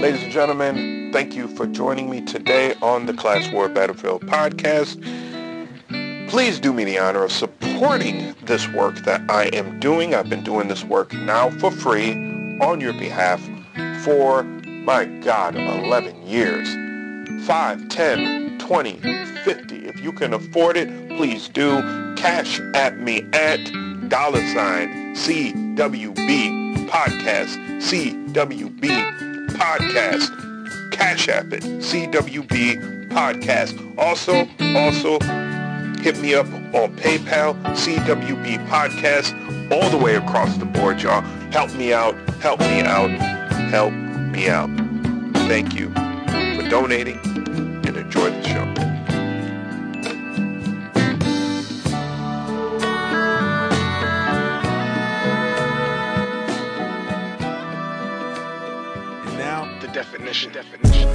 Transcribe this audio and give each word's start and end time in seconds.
Ladies 0.00 0.24
and 0.24 0.30
gentlemen, 0.30 1.10
thank 1.10 1.34
you 1.34 1.48
for 1.48 1.66
joining 1.66 2.10
me 2.10 2.20
today 2.20 2.74
on 2.82 3.06
the 3.06 3.14
Class 3.14 3.50
War 3.50 3.66
Battlefield 3.66 4.20
podcast. 4.26 5.00
Please 6.28 6.60
do 6.60 6.74
me 6.74 6.84
the 6.84 6.98
honor 6.98 7.24
of 7.24 7.32
supporting 7.32 8.34
this 8.42 8.68
work 8.68 8.96
that 9.06 9.22
I 9.30 9.44
am 9.54 9.80
doing. 9.80 10.14
I've 10.14 10.28
been 10.28 10.44
doing 10.44 10.68
this 10.68 10.84
work 10.84 11.14
now 11.14 11.48
for 11.48 11.70
free 11.70 12.12
on 12.60 12.78
your 12.78 12.92
behalf 12.92 13.40
for, 14.04 14.42
my 14.42 15.06
God, 15.06 15.56
11 15.56 16.26
years. 16.26 16.68
5, 17.46 17.88
10, 17.88 18.58
20, 18.58 19.00
50. 19.44 19.76
If 19.88 20.00
you 20.00 20.12
can 20.12 20.34
afford 20.34 20.76
it, 20.76 21.08
please 21.16 21.48
do. 21.48 21.80
Cash 22.16 22.60
at 22.74 22.98
me 22.98 23.26
at 23.32 23.64
dollar 24.10 24.46
sign 24.48 25.16
CWB 25.16 26.86
podcast. 26.86 27.56
CWB 27.80 29.25
podcast. 29.58 30.90
Cash 30.92 31.28
App 31.28 31.52
it. 31.52 31.62
CWB 31.62 33.08
podcast. 33.08 33.76
Also, 33.98 34.48
also 34.76 35.18
hit 36.02 36.18
me 36.20 36.34
up 36.34 36.46
on 36.46 36.94
PayPal, 36.96 37.54
CWB 37.74 38.64
podcast, 38.68 39.32
all 39.72 39.90
the 39.90 39.98
way 39.98 40.16
across 40.16 40.56
the 40.56 40.64
board, 40.64 41.02
y'all. 41.02 41.22
Help 41.50 41.74
me 41.74 41.92
out. 41.92 42.14
Help 42.40 42.60
me 42.60 42.80
out. 42.82 43.10
Help 43.70 43.92
me 43.92 44.48
out. 44.48 44.70
Thank 45.48 45.74
you 45.74 45.88
for 45.90 46.68
donating 46.68 47.18
and 47.24 47.96
enjoy 47.96 48.30
the 48.30 48.42
show. 48.48 48.85
Definition. 60.26 60.52
Definition. 60.52 61.08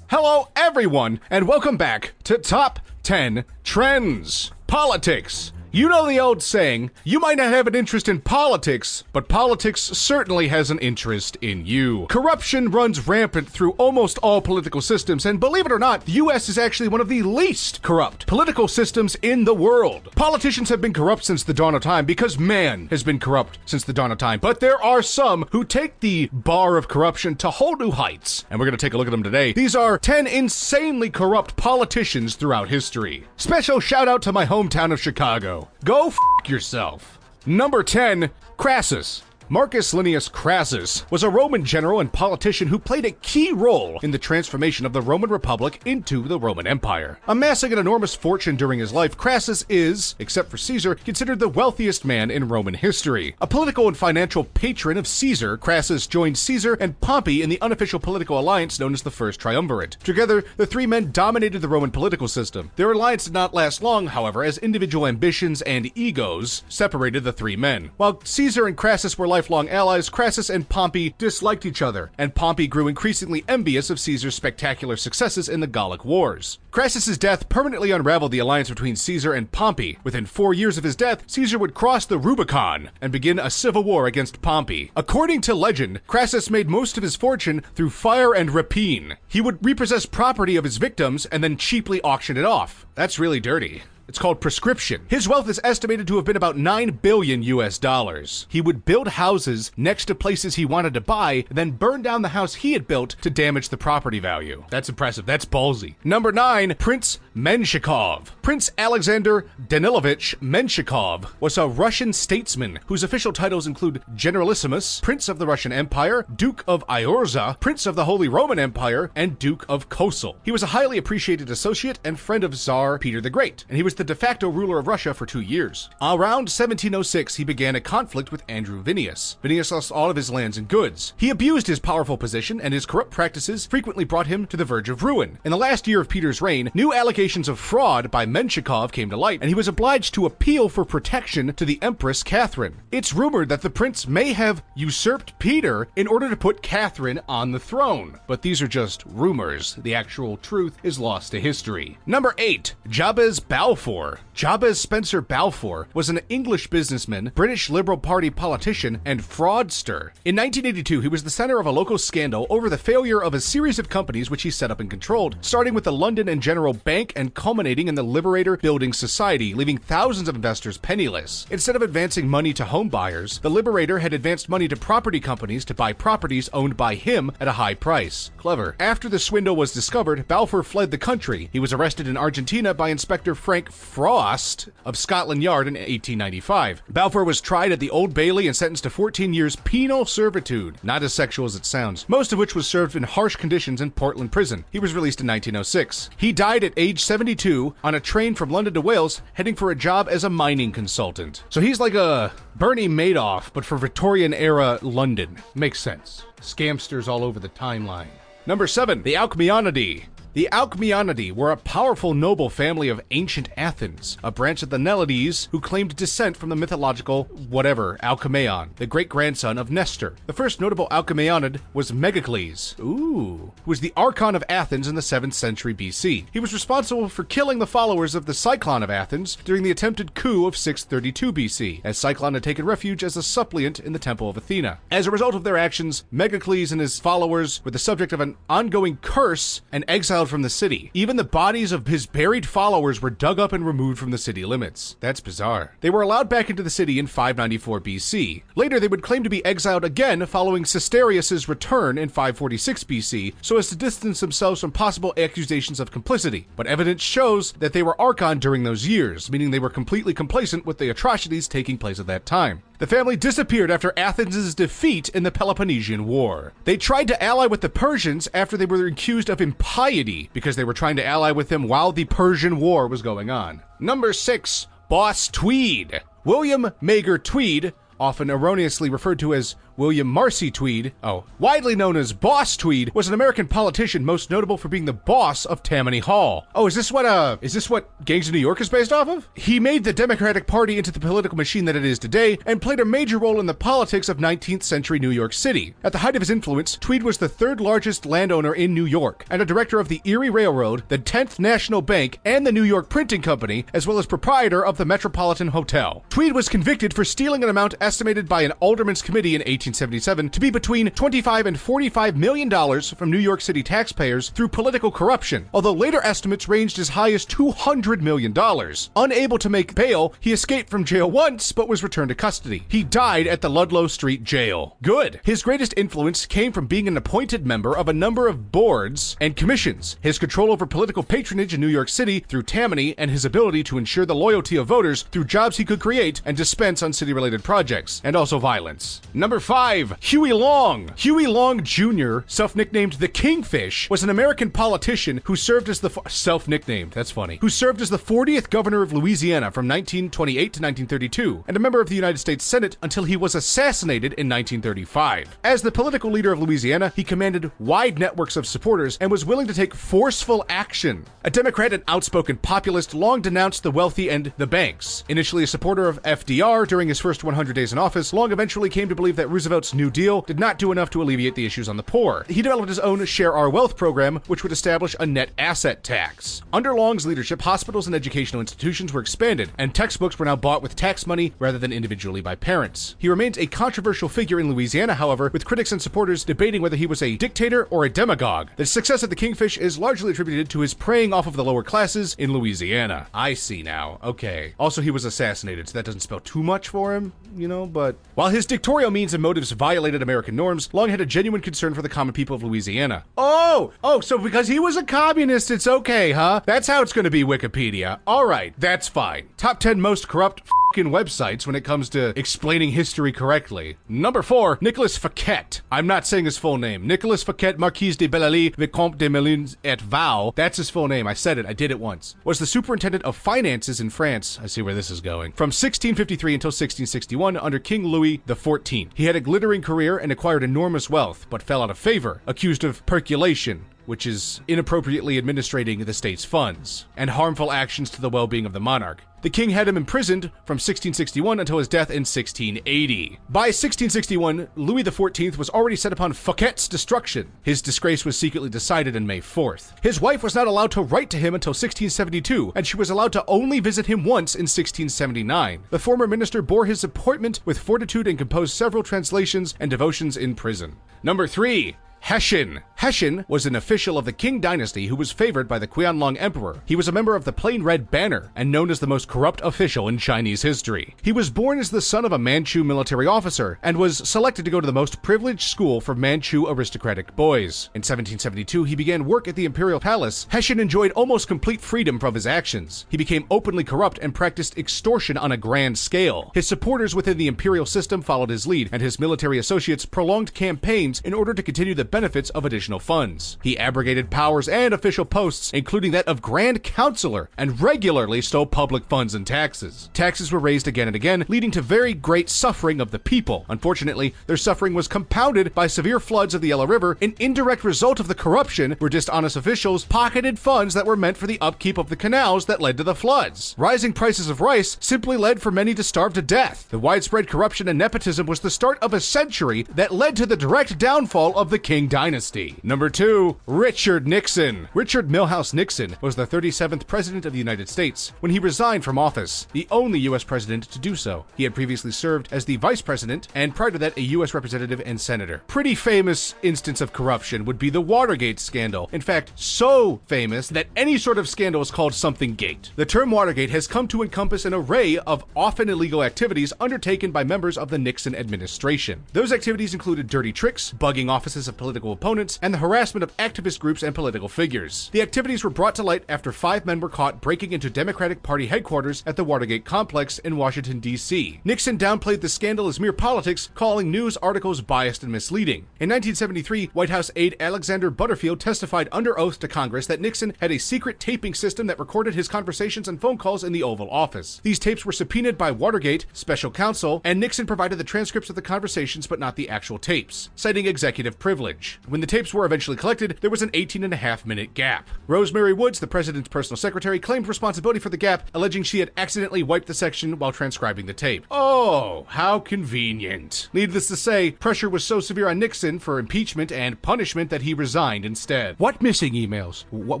Hello, 0.08 0.48
everyone, 0.56 1.20
and 1.30 1.46
welcome 1.46 1.76
back 1.76 2.14
to 2.24 2.38
Top 2.38 2.80
10 3.04 3.44
Trends 3.62 4.50
Politics. 4.66 5.52
You 5.76 5.90
know 5.90 6.08
the 6.08 6.18
old 6.18 6.42
saying, 6.42 6.90
you 7.04 7.20
might 7.20 7.36
not 7.36 7.52
have 7.52 7.66
an 7.66 7.74
interest 7.74 8.08
in 8.08 8.22
politics, 8.22 9.04
but 9.12 9.28
politics 9.28 9.82
certainly 9.82 10.48
has 10.48 10.70
an 10.70 10.78
interest 10.78 11.36
in 11.42 11.66
you. 11.66 12.06
Corruption 12.06 12.70
runs 12.70 13.06
rampant 13.06 13.46
through 13.46 13.72
almost 13.72 14.16
all 14.22 14.40
political 14.40 14.80
systems, 14.80 15.26
and 15.26 15.38
believe 15.38 15.66
it 15.66 15.72
or 15.72 15.78
not, 15.78 16.06
the 16.06 16.12
US 16.12 16.48
is 16.48 16.56
actually 16.56 16.88
one 16.88 17.02
of 17.02 17.10
the 17.10 17.22
least 17.22 17.82
corrupt 17.82 18.26
political 18.26 18.68
systems 18.68 19.16
in 19.16 19.44
the 19.44 19.52
world. 19.52 20.10
Politicians 20.14 20.70
have 20.70 20.80
been 20.80 20.94
corrupt 20.94 21.26
since 21.26 21.42
the 21.42 21.52
dawn 21.52 21.74
of 21.74 21.82
time 21.82 22.06
because 22.06 22.38
man 22.38 22.86
has 22.88 23.02
been 23.02 23.18
corrupt 23.18 23.58
since 23.66 23.84
the 23.84 23.92
dawn 23.92 24.10
of 24.10 24.16
time, 24.16 24.40
but 24.40 24.60
there 24.60 24.82
are 24.82 25.02
some 25.02 25.44
who 25.50 25.62
take 25.62 26.00
the 26.00 26.30
bar 26.32 26.78
of 26.78 26.88
corruption 26.88 27.36
to 27.36 27.50
whole 27.50 27.76
new 27.76 27.90
heights, 27.90 28.46
and 28.48 28.58
we're 28.58 28.64
going 28.64 28.78
to 28.78 28.82
take 28.82 28.94
a 28.94 28.96
look 28.96 29.08
at 29.08 29.10
them 29.10 29.22
today. 29.22 29.52
These 29.52 29.76
are 29.76 29.98
10 29.98 30.26
insanely 30.26 31.10
corrupt 31.10 31.54
politicians 31.56 32.34
throughout 32.34 32.70
history. 32.70 33.26
Special 33.36 33.78
shout 33.78 34.08
out 34.08 34.22
to 34.22 34.32
my 34.32 34.46
hometown 34.46 34.90
of 34.90 35.02
Chicago. 35.02 35.65
Go 35.84 36.08
f 36.08 36.16
yourself. 36.46 37.18
Number 37.44 37.82
10, 37.82 38.30
Crassus. 38.56 39.22
Marcus 39.48 39.94
Licinius 39.94 40.28
Crassus 40.28 41.08
was 41.08 41.22
a 41.22 41.30
Roman 41.30 41.64
general 41.64 42.00
and 42.00 42.12
politician 42.12 42.66
who 42.66 42.80
played 42.80 43.04
a 43.04 43.12
key 43.12 43.52
role 43.52 44.00
in 44.02 44.10
the 44.10 44.18
transformation 44.18 44.84
of 44.84 44.92
the 44.92 45.00
Roman 45.00 45.30
Republic 45.30 45.80
into 45.84 46.26
the 46.26 46.40
Roman 46.40 46.66
Empire. 46.66 47.20
Amassing 47.28 47.72
an 47.72 47.78
enormous 47.78 48.12
fortune 48.12 48.56
during 48.56 48.80
his 48.80 48.92
life, 48.92 49.16
Crassus 49.16 49.64
is, 49.68 50.16
except 50.18 50.50
for 50.50 50.56
Caesar, 50.56 50.96
considered 50.96 51.38
the 51.38 51.48
wealthiest 51.48 52.04
man 52.04 52.28
in 52.28 52.48
Roman 52.48 52.74
history. 52.74 53.36
A 53.40 53.46
political 53.46 53.86
and 53.86 53.96
financial 53.96 54.42
patron 54.42 54.96
of 54.96 55.06
Caesar, 55.06 55.56
Crassus 55.56 56.08
joined 56.08 56.38
Caesar 56.38 56.74
and 56.74 57.00
Pompey 57.00 57.40
in 57.40 57.48
the 57.48 57.60
unofficial 57.60 58.00
political 58.00 58.40
alliance 58.40 58.80
known 58.80 58.94
as 58.94 59.02
the 59.02 59.12
First 59.12 59.38
Triumvirate. 59.38 59.96
Together, 60.02 60.44
the 60.56 60.66
three 60.66 60.86
men 60.86 61.12
dominated 61.12 61.60
the 61.60 61.68
Roman 61.68 61.92
political 61.92 62.26
system. 62.26 62.72
Their 62.74 62.90
alliance 62.90 63.26
did 63.26 63.34
not 63.34 63.54
last 63.54 63.80
long, 63.80 64.08
however, 64.08 64.42
as 64.42 64.58
individual 64.58 65.06
ambitions 65.06 65.62
and 65.62 65.96
egos 65.96 66.64
separated 66.68 67.22
the 67.22 67.32
three 67.32 67.54
men. 67.54 67.92
While 67.96 68.20
Caesar 68.24 68.66
and 68.66 68.76
Crassus 68.76 69.16
were 69.16 69.28
lifelong 69.36 69.68
allies, 69.68 70.08
Crassus 70.08 70.48
and 70.48 70.66
Pompey 70.66 71.14
disliked 71.18 71.66
each 71.66 71.82
other, 71.82 72.10
and 72.16 72.34
Pompey 72.34 72.66
grew 72.66 72.88
increasingly 72.88 73.44
envious 73.46 73.90
of 73.90 74.00
Caesar's 74.00 74.34
spectacular 74.34 74.96
successes 74.96 75.46
in 75.46 75.60
the 75.60 75.66
Gallic 75.66 76.06
Wars. 76.06 76.58
Crassus's 76.70 77.18
death 77.18 77.50
permanently 77.50 77.90
unraveled 77.90 78.32
the 78.32 78.38
alliance 78.38 78.70
between 78.70 78.96
Caesar 78.96 79.34
and 79.34 79.52
Pompey. 79.52 79.98
Within 80.02 80.24
four 80.24 80.54
years 80.54 80.78
of 80.78 80.84
his 80.84 80.96
death, 80.96 81.22
Caesar 81.26 81.58
would 81.58 81.74
cross 81.74 82.06
the 82.06 82.16
Rubicon 82.16 82.88
and 82.98 83.12
begin 83.12 83.38
a 83.38 83.50
civil 83.50 83.84
war 83.84 84.06
against 84.06 84.40
Pompey. 84.40 84.90
According 84.96 85.42
to 85.42 85.54
legend, 85.54 86.00
Crassus 86.06 86.48
made 86.48 86.70
most 86.70 86.96
of 86.96 87.02
his 87.02 87.14
fortune 87.14 87.62
through 87.74 87.90
fire 87.90 88.32
and 88.34 88.52
rapine. 88.52 89.18
He 89.28 89.42
would 89.42 89.62
repossess 89.62 90.06
property 90.06 90.56
of 90.56 90.64
his 90.64 90.78
victims 90.78 91.26
and 91.26 91.44
then 91.44 91.58
cheaply 91.58 92.00
auction 92.00 92.38
it 92.38 92.46
off. 92.46 92.86
That's 92.94 93.18
really 93.18 93.40
dirty. 93.40 93.82
It's 94.08 94.18
called 94.18 94.40
proscription. 94.40 95.02
His 95.08 95.28
wealth 95.28 95.48
is 95.48 95.60
estimated 95.64 96.06
to 96.08 96.16
have 96.16 96.24
been 96.24 96.36
about 96.36 96.56
9 96.56 97.00
billion 97.02 97.42
US 97.42 97.78
dollars. 97.78 98.46
He 98.48 98.60
would 98.60 98.84
build 98.84 99.08
houses 99.08 99.72
next 99.76 100.04
to 100.06 100.14
places 100.14 100.54
he 100.54 100.64
wanted 100.64 100.94
to 100.94 101.00
buy, 101.00 101.44
then 101.50 101.72
burn 101.72 102.02
down 102.02 102.22
the 102.22 102.28
house 102.28 102.54
he 102.54 102.72
had 102.72 102.86
built 102.86 103.16
to 103.22 103.30
damage 103.30 103.68
the 103.68 103.76
property 103.76 104.20
value. 104.20 104.64
That's 104.70 104.88
impressive. 104.88 105.26
That's 105.26 105.44
ballsy. 105.44 105.96
Number 106.04 106.30
9, 106.30 106.76
Prince 106.78 107.18
Menshikov. 107.36 108.28
Prince 108.42 108.70
Alexander 108.78 109.46
Danilovich 109.60 110.36
Menshikov 110.36 111.28
was 111.40 111.58
a 111.58 111.66
Russian 111.66 112.12
statesman 112.12 112.78
whose 112.86 113.02
official 113.02 113.32
titles 113.32 113.66
include 113.66 114.02
Generalissimus, 114.14 115.02
Prince 115.02 115.28
of 115.28 115.38
the 115.38 115.46
Russian 115.46 115.72
Empire, 115.72 116.24
Duke 116.34 116.62
of 116.68 116.86
Izhora, 116.86 117.58
Prince 117.58 117.86
of 117.86 117.96
the 117.96 118.04
Holy 118.04 118.28
Roman 118.28 118.58
Empire, 118.58 119.10
and 119.16 119.38
Duke 119.38 119.66
of 119.68 119.88
Kosel. 119.88 120.36
He 120.44 120.52
was 120.52 120.62
a 120.62 120.66
highly 120.66 120.96
appreciated 120.96 121.50
associate 121.50 121.98
and 122.04 122.18
friend 122.18 122.44
of 122.44 122.54
Tsar 122.54 122.98
Peter 122.98 123.20
the 123.20 123.30
Great, 123.30 123.64
and 123.68 123.76
he 123.76 123.82
was 123.82 123.95
the 123.96 124.04
de 124.04 124.14
facto 124.14 124.48
ruler 124.48 124.78
of 124.78 124.86
Russia 124.86 125.14
for 125.14 125.26
two 125.26 125.40
years. 125.40 125.88
Around 126.00 126.48
1706, 126.48 127.36
he 127.36 127.44
began 127.44 127.74
a 127.74 127.80
conflict 127.80 128.30
with 128.30 128.42
Andrew 128.48 128.82
Vinius. 128.82 129.36
Vinius 129.42 129.72
lost 129.72 129.90
all 129.90 130.10
of 130.10 130.16
his 130.16 130.30
lands 130.30 130.58
and 130.58 130.68
goods. 130.68 131.12
He 131.16 131.30
abused 131.30 131.66
his 131.66 131.78
powerful 131.78 132.16
position, 132.16 132.60
and 132.60 132.72
his 132.72 132.86
corrupt 132.86 133.10
practices 133.10 133.66
frequently 133.66 134.04
brought 134.04 134.26
him 134.26 134.46
to 134.46 134.56
the 134.56 134.64
verge 134.64 134.88
of 134.88 135.02
ruin. 135.02 135.38
In 135.44 135.50
the 135.50 135.56
last 135.56 135.86
year 135.86 136.00
of 136.00 136.08
Peter's 136.08 136.42
reign, 136.42 136.70
new 136.74 136.92
allegations 136.92 137.48
of 137.48 137.58
fraud 137.58 138.10
by 138.10 138.26
Menshikov 138.26 138.92
came 138.92 139.10
to 139.10 139.16
light, 139.16 139.40
and 139.40 139.48
he 139.48 139.54
was 139.54 139.68
obliged 139.68 140.14
to 140.14 140.26
appeal 140.26 140.68
for 140.68 140.84
protection 140.84 141.54
to 141.54 141.64
the 141.64 141.78
Empress 141.82 142.22
Catherine. 142.22 142.76
It's 142.92 143.12
rumored 143.14 143.48
that 143.48 143.62
the 143.62 143.70
prince 143.70 144.06
may 144.06 144.32
have 144.32 144.62
usurped 144.74 145.38
Peter 145.38 145.88
in 145.96 146.06
order 146.06 146.28
to 146.28 146.36
put 146.36 146.62
Catherine 146.62 147.20
on 147.28 147.52
the 147.52 147.58
throne, 147.58 148.18
but 148.26 148.42
these 148.42 148.60
are 148.60 148.68
just 148.68 149.04
rumors. 149.06 149.76
The 149.76 149.94
actual 149.94 150.36
truth 150.36 150.76
is 150.82 150.98
lost 150.98 151.32
to 151.32 151.40
history. 151.40 151.98
Number 152.06 152.34
8. 152.38 152.74
Jabez 152.88 153.40
Balfour. 153.40 153.85
Jabez 154.34 154.80
Spencer 154.80 155.20
Balfour 155.20 155.86
was 155.94 156.08
an 156.08 156.18
English 156.28 156.66
businessman, 156.66 157.30
British 157.36 157.70
Liberal 157.70 157.96
Party 157.96 158.30
politician, 158.30 159.00
and 159.04 159.20
fraudster. 159.20 160.10
In 160.24 160.34
1982, 160.34 161.02
he 161.02 161.08
was 161.08 161.22
the 161.22 161.30
center 161.30 161.60
of 161.60 161.66
a 161.66 161.70
local 161.70 161.96
scandal 161.96 162.48
over 162.50 162.68
the 162.68 162.78
failure 162.78 163.22
of 163.22 163.32
a 163.32 163.40
series 163.40 163.78
of 163.78 163.88
companies 163.88 164.28
which 164.28 164.42
he 164.42 164.50
set 164.50 164.72
up 164.72 164.80
and 164.80 164.90
controlled, 164.90 165.36
starting 165.40 165.72
with 165.72 165.84
the 165.84 165.92
London 165.92 166.28
and 166.28 166.42
General 166.42 166.72
Bank 166.72 167.12
and 167.14 167.32
culminating 167.34 167.86
in 167.86 167.94
the 167.94 168.02
Liberator 168.02 168.56
Building 168.56 168.92
Society, 168.92 169.54
leaving 169.54 169.78
thousands 169.78 170.28
of 170.28 170.34
investors 170.34 170.78
penniless. 170.78 171.46
Instead 171.48 171.76
of 171.76 171.82
advancing 171.82 172.28
money 172.28 172.52
to 172.54 172.64
home 172.64 172.88
buyers, 172.88 173.38
the 173.38 173.50
Liberator 173.50 174.00
had 174.00 174.12
advanced 174.12 174.48
money 174.48 174.66
to 174.66 174.76
property 174.76 175.20
companies 175.20 175.64
to 175.64 175.74
buy 175.74 175.92
properties 175.92 176.50
owned 176.52 176.76
by 176.76 176.96
him 176.96 177.30
at 177.38 177.46
a 177.46 177.52
high 177.52 177.74
price. 177.74 178.32
Clever. 178.36 178.74
After 178.80 179.08
the 179.08 179.20
swindle 179.20 179.54
was 179.54 179.72
discovered, 179.72 180.26
Balfour 180.26 180.64
fled 180.64 180.90
the 180.90 180.98
country. 180.98 181.50
He 181.52 181.60
was 181.60 181.72
arrested 181.72 182.08
in 182.08 182.16
Argentina 182.16 182.74
by 182.74 182.88
Inspector 182.88 183.32
Frank 183.36 183.70
Frost 183.76 184.68
of 184.84 184.96
Scotland 184.96 185.42
Yard 185.42 185.68
in 185.68 185.74
1895. 185.74 186.82
Balfour 186.88 187.24
was 187.24 187.40
tried 187.40 187.72
at 187.72 187.80
the 187.80 187.90
Old 187.90 188.12
Bailey 188.14 188.46
and 188.46 188.56
sentenced 188.56 188.82
to 188.82 188.90
14 188.90 189.32
years 189.32 189.56
penal 189.56 190.04
servitude, 190.04 190.76
not 190.82 191.02
as 191.02 191.14
sexual 191.14 191.46
as 191.46 191.54
it 191.54 191.64
sounds, 191.64 192.08
most 192.08 192.32
of 192.32 192.38
which 192.38 192.54
was 192.54 192.66
served 192.66 192.96
in 192.96 193.02
harsh 193.04 193.36
conditions 193.36 193.80
in 193.80 193.90
Portland 193.90 194.32
Prison. 194.32 194.64
He 194.70 194.78
was 194.78 194.94
released 194.94 195.20
in 195.20 195.26
1906. 195.26 196.10
He 196.16 196.32
died 196.32 196.64
at 196.64 196.72
age 196.76 197.02
72 197.02 197.74
on 197.84 197.94
a 197.94 198.00
train 198.00 198.34
from 198.34 198.50
London 198.50 198.74
to 198.74 198.80
Wales, 198.80 199.22
heading 199.34 199.54
for 199.54 199.70
a 199.70 199.76
job 199.76 200.08
as 200.10 200.24
a 200.24 200.30
mining 200.30 200.72
consultant. 200.72 201.44
So 201.48 201.60
he's 201.60 201.80
like 201.80 201.94
a 201.94 202.32
Bernie 202.54 202.88
Madoff, 202.88 203.52
but 203.52 203.64
for 203.64 203.78
Victorian 203.78 204.34
era 204.34 204.78
London. 204.82 205.38
Makes 205.54 205.80
sense. 205.80 206.24
Scamsters 206.40 207.08
all 207.08 207.22
over 207.22 207.38
the 207.38 207.48
timeline. 207.48 208.08
Number 208.46 208.66
7, 208.66 209.02
the 209.02 209.14
Alcmeonidae. 209.14 210.04
The 210.36 210.50
Alcmeonidae 210.52 211.32
were 211.32 211.50
a 211.50 211.56
powerful 211.56 212.12
noble 212.12 212.50
family 212.50 212.90
of 212.90 213.00
ancient 213.10 213.48
Athens, 213.56 214.18
a 214.22 214.30
branch 214.30 214.62
of 214.62 214.68
the 214.68 214.76
Neleides 214.76 215.48
who 215.50 215.62
claimed 215.62 215.96
descent 215.96 216.36
from 216.36 216.50
the 216.50 216.56
mythological, 216.56 217.24
whatever, 217.48 217.98
Alcmaeon, 218.02 218.68
the 218.76 218.86
great 218.86 219.08
grandson 219.08 219.56
of 219.56 219.70
Nestor. 219.70 220.14
The 220.26 220.34
first 220.34 220.60
notable 220.60 220.88
Alcmaeonid 220.90 221.62
was 221.72 221.90
Megacles, 221.90 222.78
ooh, 222.78 223.50
who 223.64 223.70
was 223.70 223.80
the 223.80 223.94
Archon 223.96 224.34
of 224.34 224.44
Athens 224.46 224.86
in 224.86 224.94
the 224.94 225.00
7th 225.00 225.32
century 225.32 225.72
BC. 225.72 226.26
He 226.30 226.38
was 226.38 226.52
responsible 226.52 227.08
for 227.08 227.24
killing 227.24 227.58
the 227.58 227.66
followers 227.66 228.14
of 228.14 228.26
the 228.26 228.34
Cylon 228.34 228.82
of 228.82 228.90
Athens 228.90 229.38
during 229.42 229.62
the 229.62 229.70
attempted 229.70 230.14
coup 230.14 230.46
of 230.46 230.54
632 230.54 231.32
BC, 231.32 231.80
as 231.82 231.96
Cylon 231.96 232.34
had 232.34 232.42
taken 232.42 232.66
refuge 232.66 233.02
as 233.02 233.16
a 233.16 233.22
suppliant 233.22 233.80
in 233.80 233.94
the 233.94 233.98
Temple 233.98 234.28
of 234.28 234.36
Athena. 234.36 234.80
As 234.90 235.06
a 235.06 235.10
result 235.10 235.34
of 235.34 235.44
their 235.44 235.56
actions, 235.56 236.04
Megacles 236.12 236.72
and 236.72 236.80
his 236.82 237.00
followers 237.00 237.64
were 237.64 237.70
the 237.70 237.78
subject 237.78 238.12
of 238.12 238.20
an 238.20 238.36
ongoing 238.50 238.98
curse 238.98 239.62
and 239.72 239.82
exiled 239.88 240.25
from 240.26 240.42
the 240.42 240.50
city. 240.50 240.90
Even 240.94 241.16
the 241.16 241.24
bodies 241.24 241.72
of 241.72 241.86
his 241.86 242.06
buried 242.06 242.46
followers 242.46 243.00
were 243.00 243.10
dug 243.10 243.38
up 243.38 243.52
and 243.52 243.66
removed 243.66 243.98
from 243.98 244.10
the 244.10 244.18
city 244.18 244.44
limits. 244.44 244.96
That's 245.00 245.20
bizarre. 245.20 245.72
They 245.80 245.90
were 245.90 246.02
allowed 246.02 246.28
back 246.28 246.50
into 246.50 246.62
the 246.62 246.70
city 246.70 246.98
in 246.98 247.06
594 247.06 247.80
BC. 247.80 248.42
Later, 248.54 248.80
they 248.80 248.88
would 248.88 249.02
claim 249.02 249.22
to 249.22 249.30
be 249.30 249.44
exiled 249.44 249.84
again 249.84 250.24
following 250.26 250.64
Sisterius's 250.64 251.48
return 251.48 251.98
in 251.98 252.08
546 252.08 252.84
BC, 252.84 253.34
so 253.40 253.56
as 253.56 253.68
to 253.68 253.76
distance 253.76 254.20
themselves 254.20 254.60
from 254.60 254.72
possible 254.72 255.14
accusations 255.16 255.80
of 255.80 255.90
complicity. 255.90 256.46
But 256.56 256.66
evidence 256.66 257.02
shows 257.02 257.52
that 257.52 257.72
they 257.72 257.82
were 257.82 258.00
Archon 258.00 258.38
during 258.38 258.64
those 258.64 258.86
years, 258.86 259.30
meaning 259.30 259.50
they 259.50 259.58
were 259.58 259.70
completely 259.70 260.14
complacent 260.14 260.66
with 260.66 260.78
the 260.78 260.90
atrocities 260.90 261.48
taking 261.48 261.78
place 261.78 262.00
at 262.00 262.06
that 262.06 262.26
time. 262.26 262.62
The 262.78 262.86
family 262.86 263.16
disappeared 263.16 263.70
after 263.70 263.94
Athens' 263.96 264.54
defeat 264.54 265.08
in 265.08 265.22
the 265.22 265.30
Peloponnesian 265.30 266.06
War. 266.06 266.52
They 266.64 266.76
tried 266.76 267.08
to 267.08 267.22
ally 267.22 267.46
with 267.46 267.62
the 267.62 267.70
Persians 267.70 268.28
after 268.34 268.58
they 268.58 268.66
were 268.66 268.86
accused 268.86 269.30
of 269.30 269.40
impiety 269.40 270.28
because 270.34 270.56
they 270.56 270.64
were 270.64 270.74
trying 270.74 270.96
to 270.96 271.06
ally 271.06 271.30
with 271.30 271.48
them 271.48 271.68
while 271.68 271.90
the 271.90 272.04
Persian 272.04 272.60
War 272.60 272.86
was 272.86 273.00
going 273.00 273.30
on. 273.30 273.62
Number 273.80 274.12
6. 274.12 274.66
Boss 274.90 275.28
Tweed. 275.28 276.02
William 276.24 276.70
Magear 276.82 277.22
Tweed, 277.22 277.72
often 277.98 278.30
erroneously 278.30 278.90
referred 278.90 279.18
to 279.20 279.32
as 279.32 279.56
William 279.76 280.06
Marcy 280.06 280.50
Tweed, 280.50 280.94
oh, 281.02 281.24
widely 281.38 281.76
known 281.76 281.96
as 281.96 282.14
Boss 282.14 282.56
Tweed, 282.56 282.90
was 282.94 283.08
an 283.08 283.14
American 283.14 283.46
politician 283.46 284.04
most 284.04 284.30
notable 284.30 284.56
for 284.56 284.68
being 284.68 284.86
the 284.86 284.92
boss 284.92 285.44
of 285.44 285.62
Tammany 285.62 285.98
Hall. 285.98 286.46
Oh, 286.54 286.66
is 286.66 286.74
this 286.74 286.90
what 286.90 287.04
uh 287.04 287.36
is 287.42 287.52
this 287.52 287.68
what 287.68 287.90
Gangs 288.04 288.28
of 288.28 288.34
New 288.34 288.40
York 288.40 288.60
is 288.60 288.70
based 288.70 288.92
off 288.92 289.08
of? 289.08 289.28
He 289.34 289.60
made 289.60 289.84
the 289.84 289.92
Democratic 289.92 290.46
Party 290.46 290.78
into 290.78 290.90
the 290.90 291.00
political 291.00 291.36
machine 291.36 291.66
that 291.66 291.76
it 291.76 291.84
is 291.84 291.98
today 291.98 292.38
and 292.46 292.62
played 292.62 292.80
a 292.80 292.86
major 292.86 293.18
role 293.18 293.38
in 293.38 293.46
the 293.46 293.54
politics 293.54 294.08
of 294.08 294.16
19th 294.16 294.62
century 294.62 294.98
New 294.98 295.10
York 295.10 295.34
City. 295.34 295.74
At 295.84 295.92
the 295.92 295.98
height 295.98 296.16
of 296.16 296.22
his 296.22 296.30
influence, 296.30 296.76
Tweed 296.76 297.02
was 297.02 297.18
the 297.18 297.28
third 297.28 297.60
largest 297.60 298.06
landowner 298.06 298.54
in 298.54 298.72
New 298.72 298.86
York 298.86 299.26
and 299.30 299.42
a 299.42 299.46
director 299.46 299.78
of 299.78 299.88
the 299.88 300.00
Erie 300.04 300.30
Railroad, 300.30 300.84
the 300.88 300.98
10th 300.98 301.38
National 301.38 301.82
Bank, 301.82 302.18
and 302.24 302.46
the 302.46 302.52
New 302.52 302.62
York 302.62 302.88
Printing 302.88 303.20
Company, 303.20 303.66
as 303.74 303.86
well 303.86 303.98
as 303.98 304.06
proprietor 304.06 304.64
of 304.64 304.78
the 304.78 304.86
Metropolitan 304.86 305.48
Hotel. 305.48 306.02
Tweed 306.08 306.32
was 306.32 306.48
convicted 306.48 306.94
for 306.94 307.04
stealing 307.04 307.42
an 307.42 307.50
amount 307.50 307.74
estimated 307.80 308.26
by 308.26 308.42
an 308.42 308.52
alderman's 308.52 309.02
committee 309.02 309.34
in 309.34 309.42
18 309.44 309.65
1877 309.66 310.30
to 310.30 310.40
be 310.40 310.50
between 310.50 310.88
25 310.90 311.46
and 311.46 311.58
45 311.58 312.16
million 312.16 312.48
dollars 312.48 312.92
from 312.92 313.10
New 313.10 313.18
York 313.18 313.40
City 313.40 313.62
taxpayers 313.62 314.30
through 314.30 314.48
political 314.48 314.92
corruption, 314.92 315.48
although 315.52 315.72
later 315.72 316.00
estimates 316.04 316.48
ranged 316.48 316.78
as 316.78 316.90
high 316.90 317.12
as 317.12 317.24
200 317.24 318.00
million 318.00 318.32
dollars. 318.32 318.90
Unable 318.94 319.38
to 319.38 319.48
make 319.48 319.74
bail, 319.74 320.14
he 320.20 320.32
escaped 320.32 320.70
from 320.70 320.84
jail 320.84 321.10
once 321.10 321.50
but 321.50 321.68
was 321.68 321.82
returned 321.82 322.10
to 322.10 322.14
custody. 322.14 322.62
He 322.68 322.84
died 322.84 323.26
at 323.26 323.40
the 323.40 323.50
Ludlow 323.50 323.88
Street 323.88 324.22
Jail. 324.22 324.76
Good. 324.82 325.20
His 325.24 325.42
greatest 325.42 325.74
influence 325.76 326.26
came 326.26 326.52
from 326.52 326.68
being 326.68 326.86
an 326.86 326.96
appointed 326.96 327.44
member 327.44 327.76
of 327.76 327.88
a 327.88 327.92
number 327.92 328.28
of 328.28 328.52
boards 328.52 329.16
and 329.20 329.34
commissions. 329.34 329.96
His 330.00 330.18
control 330.18 330.52
over 330.52 330.64
political 330.64 331.02
patronage 331.02 331.54
in 331.54 331.60
New 331.60 331.66
York 331.66 331.88
City 331.88 332.20
through 332.20 332.44
Tammany 332.44 332.96
and 332.96 333.10
his 333.10 333.24
ability 333.24 333.64
to 333.64 333.78
ensure 333.78 334.06
the 334.06 334.14
loyalty 334.14 334.54
of 334.56 334.68
voters 334.68 335.02
through 335.10 335.24
jobs 335.24 335.56
he 335.56 335.64
could 335.64 335.80
create 335.80 336.22
and 336.24 336.36
dispense 336.36 336.84
on 336.84 336.92
city 336.92 337.12
related 337.12 337.42
projects, 337.42 338.00
and 338.04 338.14
also 338.14 338.38
violence. 338.38 339.00
Number 339.12 339.40
5. 339.40 339.55
Huey 340.00 340.34
Long. 340.34 340.90
Huey 340.96 341.26
Long 341.26 341.64
Jr., 341.64 342.18
self 342.26 342.54
nicknamed 342.54 342.92
the 342.92 343.08
Kingfish, 343.08 343.88
was 343.88 344.02
an 344.02 344.10
American 344.10 344.50
politician 344.50 345.22
who 345.24 345.34
served 345.34 345.70
as 345.70 345.80
the 345.80 345.88
self 346.08 346.46
nicknamed, 346.46 346.92
that's 346.92 347.10
funny, 347.10 347.38
who 347.40 347.48
served 347.48 347.80
as 347.80 347.88
the 347.88 347.98
40th 347.98 348.50
governor 348.50 348.82
of 348.82 348.92
Louisiana 348.92 349.50
from 349.50 349.66
1928 349.66 350.36
to 350.36 350.60
1932, 350.60 351.44
and 351.48 351.56
a 351.56 351.60
member 351.60 351.80
of 351.80 351.88
the 351.88 351.94
United 351.94 352.18
States 352.18 352.44
Senate 352.44 352.76
until 352.82 353.04
he 353.04 353.16
was 353.16 353.34
assassinated 353.34 354.12
in 354.12 354.28
1935. 354.28 355.38
As 355.42 355.62
the 355.62 355.72
political 355.72 356.10
leader 356.10 356.32
of 356.32 356.38
Louisiana, 356.38 356.92
he 356.94 357.02
commanded 357.02 357.50
wide 357.58 357.98
networks 357.98 358.36
of 358.36 358.46
supporters 358.46 358.98
and 359.00 359.10
was 359.10 359.24
willing 359.24 359.46
to 359.46 359.54
take 359.54 359.74
forceful 359.74 360.44
action. 360.50 361.06
A 361.24 361.30
Democrat 361.30 361.72
and 361.72 361.82
outspoken 361.88 362.36
populist, 362.36 362.92
Long 362.92 363.22
denounced 363.22 363.62
the 363.62 363.70
wealthy 363.70 364.10
and 364.10 364.34
the 364.36 364.46
banks. 364.46 365.02
Initially 365.08 365.44
a 365.44 365.46
supporter 365.46 365.88
of 365.88 366.02
FDR 366.02 366.68
during 366.68 366.88
his 366.88 367.00
first 367.00 367.24
100 367.24 367.54
days 367.54 367.72
in 367.72 367.78
office, 367.78 368.12
Long 368.12 368.32
eventually 368.32 368.68
came 368.68 368.90
to 368.90 368.94
believe 368.94 369.16
that 369.16 369.30
Roosevelt's 369.46 369.74
New 369.74 369.92
Deal 369.92 370.22
did 370.22 370.40
not 370.40 370.58
do 370.58 370.72
enough 370.72 370.90
to 370.90 371.00
alleviate 371.00 371.36
the 371.36 371.46
issues 371.46 371.68
on 371.68 371.76
the 371.76 371.82
poor. 371.84 372.26
He 372.28 372.42
developed 372.42 372.68
his 372.68 372.80
own 372.80 373.04
Share 373.04 373.32
Our 373.32 373.48
Wealth 373.48 373.76
program, 373.76 374.20
which 374.26 374.42
would 374.42 374.50
establish 374.50 374.96
a 374.98 375.06
net 375.06 375.30
asset 375.38 375.84
tax. 375.84 376.42
Under 376.52 376.74
Long's 376.74 377.06
leadership, 377.06 377.42
hospitals 377.42 377.86
and 377.86 377.94
educational 377.94 378.40
institutions 378.40 378.92
were 378.92 379.00
expanded, 379.00 379.52
and 379.56 379.72
textbooks 379.72 380.18
were 380.18 380.24
now 380.24 380.34
bought 380.34 380.62
with 380.62 380.74
tax 380.74 381.06
money 381.06 381.32
rather 381.38 381.58
than 381.58 381.72
individually 381.72 382.20
by 382.20 382.34
parents. 382.34 382.96
He 382.98 383.08
remains 383.08 383.38
a 383.38 383.46
controversial 383.46 384.08
figure 384.08 384.40
in 384.40 384.52
Louisiana, 384.52 384.94
however, 384.94 385.30
with 385.32 385.44
critics 385.44 385.70
and 385.70 385.80
supporters 385.80 386.24
debating 386.24 386.60
whether 386.60 386.76
he 386.76 386.86
was 386.86 387.00
a 387.00 387.16
dictator 387.16 387.66
or 387.66 387.84
a 387.84 387.88
demagogue. 387.88 388.48
The 388.56 388.66
success 388.66 389.04
of 389.04 389.10
the 389.10 389.16
Kingfish 389.16 389.58
is 389.58 389.78
largely 389.78 390.10
attributed 390.10 390.48
to 390.50 390.60
his 390.60 390.74
preying 390.74 391.12
off 391.12 391.28
of 391.28 391.36
the 391.36 391.44
lower 391.44 391.62
classes 391.62 392.16
in 392.18 392.32
Louisiana. 392.32 393.06
I 393.14 393.34
see 393.34 393.62
now. 393.62 394.00
Okay. 394.02 394.54
Also, 394.58 394.82
he 394.82 394.90
was 394.90 395.04
assassinated, 395.04 395.68
so 395.68 395.74
that 395.74 395.84
doesn't 395.84 396.00
spell 396.00 396.18
too 396.18 396.42
much 396.42 396.68
for 396.68 396.96
him, 396.96 397.12
you 397.36 397.46
know, 397.46 397.64
but 397.64 397.94
while 398.16 398.30
his 398.30 398.44
dictatorial 398.44 398.90
means 398.90 399.14
and 399.14 399.22
motives 399.22 399.35
violated 399.44 400.02
American 400.02 400.36
norms, 400.36 400.68
Long 400.72 400.88
had 400.88 401.00
a 401.00 401.06
genuine 401.06 401.40
concern 401.40 401.74
for 401.74 401.82
the 401.82 401.88
common 401.88 402.12
people 402.12 402.34
of 402.34 402.42
Louisiana. 402.42 403.04
Oh, 403.16 403.72
oh, 403.82 404.00
so 404.00 404.18
because 404.18 404.48
he 404.48 404.58
was 404.58 404.76
a 404.76 404.82
communist, 404.82 405.50
it's 405.50 405.66
okay, 405.66 406.12
huh? 406.12 406.40
That's 406.46 406.66
how 406.66 406.82
it's 406.82 406.92
going 406.92 407.04
to 407.04 407.10
be, 407.10 407.24
Wikipedia. 407.24 408.00
All 408.06 408.26
right, 408.26 408.54
that's 408.58 408.88
fine. 408.88 409.28
Top 409.36 409.60
10 409.60 409.80
most 409.80 410.08
corrupt 410.08 410.42
websites 410.84 411.46
when 411.46 411.56
it 411.56 411.64
comes 411.64 411.88
to 411.90 412.18
explaining 412.18 412.70
history 412.70 413.12
correctly. 413.12 413.76
Number 413.88 414.22
four, 414.22 414.58
Nicolas 414.60 414.96
Fouquet. 414.96 415.60
I'm 415.72 415.86
not 415.86 416.06
saying 416.06 416.26
his 416.26 416.38
full 416.38 416.58
name. 416.58 416.86
Nicolas 416.86 417.22
Fouquet, 417.22 417.54
Marquis 417.58 417.92
de 417.92 418.06
Bellali, 418.06 418.54
Vicomte 418.56 418.98
de 418.98 419.08
Melun 419.08 419.56
et 419.64 419.80
Vaux. 419.80 420.32
That's 420.36 420.58
his 420.58 420.70
full 420.70 420.88
name. 420.88 421.06
I 421.06 421.14
said 421.14 421.38
it. 421.38 421.46
I 421.46 421.52
did 421.52 421.70
it 421.70 421.80
once. 421.80 422.14
Was 422.24 422.38
the 422.38 422.46
superintendent 422.46 423.04
of 423.04 423.16
finances 423.16 423.80
in 423.80 423.90
France. 423.90 424.38
I 424.42 424.46
see 424.46 424.62
where 424.62 424.74
this 424.74 424.90
is 424.90 425.00
going. 425.00 425.32
From 425.32 425.48
1653 425.48 426.34
until 426.34 426.48
1661 426.48 427.36
under 427.36 427.58
King 427.58 427.84
Louis 427.86 428.18
XIV. 428.26 428.90
He 428.94 429.04
had 429.04 429.16
a 429.16 429.20
glittering 429.20 429.62
career 429.62 429.98
and 429.98 430.12
acquired 430.12 430.42
enormous 430.42 430.88
wealth, 430.90 431.26
but 431.30 431.42
fell 431.42 431.62
out 431.62 431.70
of 431.70 431.78
favor, 431.78 432.22
accused 432.26 432.64
of 432.64 432.84
peculation, 432.86 433.64
which 433.86 434.06
is 434.06 434.40
inappropriately 434.48 435.18
administrating 435.18 435.84
the 435.84 435.94
state's 435.94 436.24
funds, 436.24 436.86
and 436.96 437.10
harmful 437.10 437.52
actions 437.52 437.90
to 437.90 438.00
the 438.00 438.10
well 438.10 438.26
being 438.26 438.46
of 438.46 438.52
the 438.52 438.60
monarch. 438.60 439.02
The 439.22 439.30
king 439.30 439.50
had 439.50 439.66
him 439.66 439.76
imprisoned 439.76 440.24
from 440.44 440.54
1661 440.54 441.40
until 441.40 441.58
his 441.58 441.66
death 441.66 441.90
in 441.90 442.04
1680. 442.04 443.18
By 443.28 443.46
1661, 443.48 444.46
Louis 444.54 444.84
XIV 444.84 445.36
was 445.36 445.50
already 445.50 445.74
set 445.74 445.92
upon 445.92 446.12
Fouquet's 446.12 446.68
destruction. 446.68 447.32
His 447.42 447.60
disgrace 447.60 448.04
was 448.04 448.16
secretly 448.16 448.50
decided 448.50 448.94
in 448.94 449.04
May 449.04 449.20
4th. 449.20 449.82
His 449.82 450.00
wife 450.00 450.22
was 450.22 450.36
not 450.36 450.46
allowed 450.46 450.70
to 450.72 450.82
write 450.82 451.10
to 451.10 451.16
him 451.16 451.34
until 451.34 451.50
1672, 451.50 452.52
and 452.54 452.66
she 452.66 452.76
was 452.76 452.90
allowed 452.90 453.12
to 453.14 453.24
only 453.26 453.58
visit 453.58 453.86
him 453.86 454.04
once 454.04 454.34
in 454.36 454.42
1679. 454.42 455.64
The 455.70 455.78
former 455.80 456.06
minister 456.06 456.40
bore 456.40 456.66
his 456.66 456.84
appointment 456.84 457.40
with 457.44 457.58
fortitude 457.58 458.06
and 458.06 458.18
composed 458.18 458.54
several 458.54 458.84
translations 458.84 459.54
and 459.58 459.70
devotions 459.70 460.16
in 460.16 460.36
prison. 460.36 460.76
Number 461.02 461.26
3. 461.26 461.76
Heshen. 462.04 462.62
Heshen 462.80 463.24
was 463.26 463.46
an 463.46 463.56
official 463.56 463.96
of 463.96 464.04
the 464.04 464.12
Qing 464.12 464.38
dynasty 464.38 464.86
who 464.86 464.96
was 464.96 465.10
favored 465.10 465.48
by 465.48 465.58
the 465.58 465.66
Qianlong 465.66 466.16
Emperor. 466.20 466.60
He 466.66 466.76
was 466.76 466.88
a 466.88 466.92
member 466.92 467.16
of 467.16 467.24
the 467.24 467.32
Plain 467.32 467.62
Red 467.62 467.90
Banner 467.90 468.30
and 468.36 468.52
known 468.52 468.70
as 468.70 468.80
the 468.80 468.86
most 468.86 469.08
corrupt 469.08 469.40
official 469.42 469.88
in 469.88 469.96
Chinese 469.96 470.42
history. 470.42 470.94
He 471.02 471.10
was 471.10 471.30
born 471.30 471.58
as 471.58 471.70
the 471.70 471.80
son 471.80 472.04
of 472.04 472.12
a 472.12 472.18
Manchu 472.18 472.62
military 472.62 473.06
officer 473.06 473.58
and 473.62 473.78
was 473.78 474.06
selected 474.08 474.44
to 474.44 474.50
go 474.50 474.60
to 474.60 474.66
the 474.66 474.74
most 474.74 475.02
privileged 475.02 475.48
school 475.48 475.80
for 475.80 475.94
Manchu 475.94 476.46
aristocratic 476.46 477.16
boys. 477.16 477.70
In 477.74 477.80
1772, 477.80 478.64
he 478.64 478.76
began 478.76 479.06
work 479.06 479.26
at 479.26 479.36
the 479.36 479.46
Imperial 479.46 479.80
Palace. 479.80 480.26
Heshen 480.30 480.60
enjoyed 480.60 480.92
almost 480.92 481.28
complete 481.28 481.62
freedom 481.62 481.98
from 481.98 482.14
his 482.14 482.26
actions. 482.26 482.84
He 482.90 482.98
became 482.98 483.26
openly 483.30 483.64
corrupt 483.64 483.98
and 484.02 484.14
practiced 484.14 484.58
extortion 484.58 485.16
on 485.16 485.32
a 485.32 485.38
grand 485.38 485.78
scale. 485.78 486.30
His 486.34 486.46
supporters 486.46 486.94
within 486.94 487.16
the 487.16 487.26
imperial 487.26 487.66
system 487.66 488.02
followed 488.02 488.30
his 488.30 488.46
lead, 488.46 488.68
and 488.70 488.82
his 488.82 489.00
military 489.00 489.38
associates 489.38 489.86
prolonged 489.86 490.34
campaigns 490.34 491.00
in 491.00 491.14
order 491.14 491.32
to 491.32 491.42
continue 491.42 491.74
the 491.74 491.84
benefits 491.84 492.28
of 492.30 492.44
additional 492.44 492.75
congressional 492.76 493.06
funds. 493.06 493.38
He 493.42 493.58
abrogated 493.58 494.10
powers 494.10 494.48
and 494.48 494.74
official 494.74 495.04
posts, 495.04 495.50
including 495.52 495.92
that 495.92 496.08
of 496.08 496.22
Grand 496.22 496.62
Counselor, 496.62 497.28
and 497.36 497.60
regularly 497.60 498.20
stole 498.20 498.46
public 498.46 498.84
funds 498.84 499.14
and 499.14 499.26
taxes. 499.26 499.90
Taxes 499.94 500.32
were 500.32 500.38
raised 500.38 500.68
again 500.68 500.88
and 500.88 500.96
again, 500.96 501.24
leading 501.28 501.50
to 501.52 501.62
very 501.62 501.94
great 501.94 502.28
suffering 502.28 502.80
of 502.80 502.90
the 502.90 502.98
people. 502.98 503.44
Unfortunately, 503.48 504.14
their 504.26 504.36
suffering 504.36 504.74
was 504.74 504.88
compounded 504.88 505.54
by 505.54 505.66
severe 505.66 506.00
floods 506.00 506.34
of 506.34 506.40
the 506.40 506.48
Yellow 506.48 506.66
River, 506.66 506.96
an 507.00 507.14
indirect 507.18 507.64
result 507.64 508.00
of 508.00 508.08
the 508.08 508.14
corruption 508.14 508.76
where 508.78 508.90
dishonest 508.90 509.36
officials 509.36 509.84
pocketed 509.84 510.38
funds 510.38 510.74
that 510.74 510.86
were 510.86 510.96
meant 510.96 511.16
for 511.16 511.26
the 511.26 511.40
upkeep 511.40 511.78
of 511.78 511.88
the 511.88 511.96
canals 511.96 512.46
that 512.46 512.60
led 512.60 512.76
to 512.76 512.84
the 512.84 512.94
floods. 512.94 513.54
Rising 513.58 513.92
prices 513.92 514.28
of 514.28 514.40
rice 514.40 514.76
simply 514.80 515.16
led 515.16 515.40
for 515.40 515.50
many 515.50 515.74
to 515.74 515.82
starve 515.82 516.14
to 516.14 516.22
death. 516.22 516.68
The 516.70 516.78
widespread 516.78 517.28
corruption 517.28 517.68
and 517.68 517.78
nepotism 517.78 518.26
was 518.26 518.40
the 518.40 518.50
start 518.50 518.78
of 518.80 518.92
a 518.92 519.00
century 519.00 519.64
that 519.74 519.94
led 519.94 520.16
to 520.16 520.26
the 520.26 520.36
direct 520.36 520.78
downfall 520.78 521.36
of 521.36 521.50
the 521.50 521.58
Qing 521.58 521.88
dynasty. 521.88 522.55
Number 522.62 522.88
two, 522.90 523.36
Richard 523.46 524.08
Nixon. 524.08 524.68
Richard 524.74 525.08
Milhous 525.08 525.54
Nixon 525.54 525.96
was 526.00 526.16
the 526.16 526.26
37th 526.26 526.86
President 526.86 527.26
of 527.26 527.32
the 527.32 527.38
United 527.38 527.68
States 527.68 528.12
when 528.20 528.32
he 528.32 528.38
resigned 528.38 528.84
from 528.84 528.98
office, 528.98 529.46
the 529.52 529.66
only 529.70 530.00
U.S. 530.00 530.24
president 530.24 530.64
to 530.70 530.78
do 530.78 530.96
so. 530.96 531.24
He 531.36 531.44
had 531.44 531.54
previously 531.54 531.90
served 531.90 532.28
as 532.32 532.44
the 532.44 532.56
Vice 532.56 532.82
President 532.82 533.28
and 533.34 533.54
prior 533.54 533.70
to 533.70 533.78
that, 533.78 533.96
a 533.96 534.02
U.S. 534.02 534.34
Representative 534.34 534.82
and 534.84 535.00
Senator. 535.00 535.42
Pretty 535.46 535.74
famous 535.74 536.34
instance 536.42 536.80
of 536.80 536.92
corruption 536.92 537.44
would 537.44 537.58
be 537.58 537.70
the 537.70 537.80
Watergate 537.80 538.40
scandal. 538.40 538.88
In 538.92 539.00
fact, 539.00 539.32
so 539.36 540.00
famous 540.06 540.48
that 540.48 540.66
any 540.76 540.98
sort 540.98 541.18
of 541.18 541.28
scandal 541.28 541.62
is 541.62 541.70
called 541.70 541.94
something 541.94 542.34
gate. 542.34 542.70
The 542.76 542.86
term 542.86 543.10
Watergate 543.10 543.50
has 543.50 543.66
come 543.66 543.88
to 543.88 544.02
encompass 544.02 544.44
an 544.44 544.54
array 544.54 544.98
of 544.98 545.24
often 545.34 545.68
illegal 545.68 546.02
activities 546.02 546.52
undertaken 546.60 547.10
by 547.10 547.24
members 547.24 547.58
of 547.58 547.70
the 547.70 547.78
Nixon 547.78 548.14
administration. 548.14 549.04
Those 549.12 549.32
activities 549.32 549.74
included 549.74 550.08
dirty 550.08 550.32
tricks, 550.32 550.72
bugging 550.76 551.10
offices 551.10 551.48
of 551.48 551.56
political 551.56 551.92
opponents, 551.92 552.38
and 552.46 552.54
the 552.54 552.58
harassment 552.58 553.02
of 553.02 553.16
activist 553.16 553.58
groups 553.58 553.82
and 553.82 553.92
political 553.92 554.28
figures. 554.28 554.88
The 554.92 555.02
activities 555.02 555.42
were 555.42 555.50
brought 555.50 555.74
to 555.74 555.82
light 555.82 556.04
after 556.08 556.30
five 556.30 556.64
men 556.64 556.78
were 556.78 556.88
caught 556.88 557.20
breaking 557.20 557.50
into 557.50 557.68
Democratic 557.68 558.22
Party 558.22 558.46
headquarters 558.46 559.02
at 559.04 559.16
the 559.16 559.24
Watergate 559.24 559.64
complex 559.64 560.20
in 560.20 560.36
Washington, 560.36 560.78
D.C. 560.78 561.40
Nixon 561.42 561.76
downplayed 561.76 562.20
the 562.20 562.28
scandal 562.28 562.68
as 562.68 562.78
mere 562.78 562.92
politics, 562.92 563.50
calling 563.56 563.90
news 563.90 564.16
articles 564.18 564.60
biased 564.60 565.02
and 565.02 565.10
misleading. 565.10 565.62
In 565.80 565.90
1973, 565.90 566.70
White 566.72 566.88
House 566.88 567.10
aide 567.16 567.34
Alexander 567.40 567.90
Butterfield 567.90 568.38
testified 568.38 568.88
under 568.92 569.18
oath 569.18 569.40
to 569.40 569.48
Congress 569.48 569.88
that 569.88 570.00
Nixon 570.00 570.32
had 570.40 570.52
a 570.52 570.58
secret 570.58 571.00
taping 571.00 571.34
system 571.34 571.66
that 571.66 571.80
recorded 571.80 572.14
his 572.14 572.28
conversations 572.28 572.86
and 572.86 573.00
phone 573.00 573.18
calls 573.18 573.42
in 573.42 573.50
the 573.50 573.64
Oval 573.64 573.90
Office. 573.90 574.40
These 574.44 574.60
tapes 574.60 574.86
were 574.86 574.92
subpoenaed 574.92 575.36
by 575.36 575.50
Watergate, 575.50 576.06
special 576.12 576.52
counsel, 576.52 577.00
and 577.02 577.18
Nixon 577.18 577.46
provided 577.46 577.76
the 577.76 577.82
transcripts 577.82 578.30
of 578.30 578.36
the 578.36 578.40
conversations 578.40 579.08
but 579.08 579.18
not 579.18 579.34
the 579.34 579.48
actual 579.48 579.80
tapes, 579.80 580.30
citing 580.36 580.66
executive 580.66 581.18
privilege. 581.18 581.80
When 581.88 582.00
the 582.00 582.06
tapes 582.06 582.35
were 582.36 582.46
eventually 582.46 582.76
collected, 582.76 583.18
there 583.20 583.30
was 583.30 583.42
an 583.42 583.50
18 583.54 583.82
and 583.82 583.92
a 583.92 583.96
half 583.96 584.24
minute 584.24 584.54
gap. 584.54 584.88
Rosemary 585.06 585.52
Woods, 585.52 585.80
the 585.80 585.86
president's 585.86 586.28
personal 586.28 586.56
secretary, 586.56 587.00
claimed 587.00 587.26
responsibility 587.26 587.80
for 587.80 587.88
the 587.88 587.96
gap, 587.96 588.28
alleging 588.34 588.62
she 588.62 588.80
had 588.80 588.92
accidentally 588.96 589.42
wiped 589.42 589.66
the 589.66 589.74
section 589.74 590.18
while 590.18 590.32
transcribing 590.32 590.86
the 590.86 590.92
tape. 590.92 591.26
Oh, 591.30 592.06
how 592.08 592.38
convenient. 592.38 593.48
Needless 593.52 593.88
to 593.88 593.96
say, 593.96 594.32
pressure 594.32 594.68
was 594.68 594.84
so 594.84 595.00
severe 595.00 595.28
on 595.28 595.38
Nixon 595.38 595.78
for 595.78 595.98
impeachment 595.98 596.52
and 596.52 596.80
punishment 596.82 597.30
that 597.30 597.42
he 597.42 597.54
resigned 597.54 598.04
instead. 598.04 598.58
What 598.58 598.82
missing 598.82 599.14
emails? 599.14 599.64
What, 599.70 600.00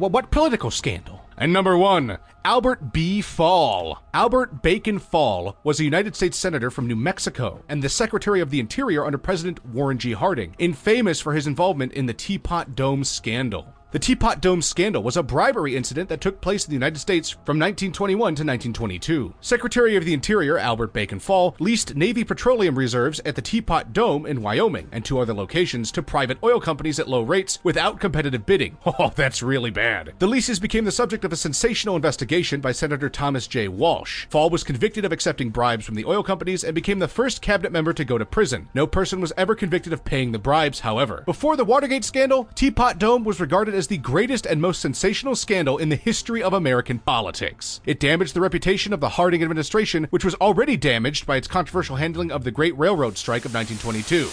what, 0.00 0.12
what 0.12 0.30
political 0.30 0.70
scandal? 0.70 1.25
And 1.38 1.52
number 1.52 1.76
one, 1.76 2.16
Albert 2.46 2.92
B. 2.92 3.20
Fall. 3.20 4.02
Albert 4.14 4.62
Bacon 4.62 4.98
Fall 4.98 5.58
was 5.62 5.78
a 5.78 5.84
United 5.84 6.16
States 6.16 6.38
Senator 6.38 6.70
from 6.70 6.86
New 6.86 6.96
Mexico 6.96 7.62
and 7.68 7.82
the 7.82 7.90
Secretary 7.90 8.40
of 8.40 8.50
the 8.50 8.60
Interior 8.60 9.04
under 9.04 9.18
President 9.18 9.64
Warren 9.66 9.98
G. 9.98 10.12
Harding, 10.12 10.54
infamous 10.58 11.20
for 11.20 11.34
his 11.34 11.46
involvement 11.46 11.92
in 11.92 12.06
the 12.06 12.14
Teapot 12.14 12.74
Dome 12.74 13.04
scandal. 13.04 13.74
The 13.96 14.00
Teapot 14.00 14.42
Dome 14.42 14.60
scandal 14.60 15.02
was 15.02 15.16
a 15.16 15.22
bribery 15.22 15.74
incident 15.74 16.10
that 16.10 16.20
took 16.20 16.42
place 16.42 16.66
in 16.66 16.70
the 16.70 16.76
United 16.76 16.98
States 16.98 17.30
from 17.30 17.58
1921 17.58 18.18
to 18.18 18.42
1922. 18.44 19.32
Secretary 19.40 19.96
of 19.96 20.04
the 20.04 20.12
Interior 20.12 20.58
Albert 20.58 20.92
Bacon 20.92 21.18
Fall 21.18 21.56
leased 21.58 21.96
Navy 21.96 22.22
petroleum 22.22 22.76
reserves 22.76 23.22
at 23.24 23.36
the 23.36 23.40
Teapot 23.40 23.94
Dome 23.94 24.26
in 24.26 24.42
Wyoming 24.42 24.90
and 24.92 25.02
two 25.02 25.18
other 25.18 25.32
locations 25.32 25.90
to 25.92 26.02
private 26.02 26.36
oil 26.44 26.60
companies 26.60 26.98
at 26.98 27.08
low 27.08 27.22
rates 27.22 27.58
without 27.62 27.98
competitive 27.98 28.44
bidding. 28.44 28.76
Oh, 28.98 29.12
that's 29.14 29.42
really 29.42 29.70
bad. 29.70 30.12
The 30.18 30.26
leases 30.26 30.60
became 30.60 30.84
the 30.84 30.92
subject 30.92 31.24
of 31.24 31.32
a 31.32 31.36
sensational 31.36 31.96
investigation 31.96 32.60
by 32.60 32.72
Senator 32.72 33.08
Thomas 33.08 33.46
J. 33.46 33.68
Walsh. 33.68 34.26
Fall 34.28 34.50
was 34.50 34.64
convicted 34.64 35.06
of 35.06 35.12
accepting 35.12 35.50
bribes 35.50 35.86
from 35.86 35.94
the 35.94 36.04
oil 36.04 36.22
companies 36.22 36.64
and 36.64 36.74
became 36.74 36.98
the 36.98 37.08
first 37.08 37.40
cabinet 37.40 37.72
member 37.72 37.92
to 37.94 38.04
go 38.04 38.18
to 38.18 38.26
prison. 38.26 38.68
No 38.74 38.86
person 38.86 39.20
was 39.20 39.32
ever 39.38 39.54
convicted 39.54 39.92
of 39.94 40.04
paying 40.04 40.32
the 40.32 40.38
bribes, 40.38 40.80
however. 40.80 41.22
Before 41.26 41.56
the 41.56 41.64
Watergate 41.64 42.04
scandal, 42.04 42.48
Teapot 42.54 42.98
Dome 42.98 43.24
was 43.24 43.40
regarded 43.40 43.74
as 43.74 43.85
the 43.86 43.98
greatest 43.98 44.46
and 44.46 44.60
most 44.60 44.80
sensational 44.80 45.36
scandal 45.36 45.78
in 45.78 45.88
the 45.88 45.96
history 45.96 46.42
of 46.42 46.52
American 46.52 46.98
politics. 46.98 47.80
It 47.84 48.00
damaged 48.00 48.34
the 48.34 48.40
reputation 48.40 48.92
of 48.92 49.00
the 49.00 49.10
Harding 49.10 49.42
administration, 49.42 50.06
which 50.10 50.24
was 50.24 50.34
already 50.36 50.76
damaged 50.76 51.26
by 51.26 51.36
its 51.36 51.48
controversial 51.48 51.96
handling 51.96 52.30
of 52.30 52.44
the 52.44 52.50
Great 52.50 52.76
Railroad 52.78 53.16
Strike 53.16 53.44
of 53.44 53.54
1922. 53.54 54.28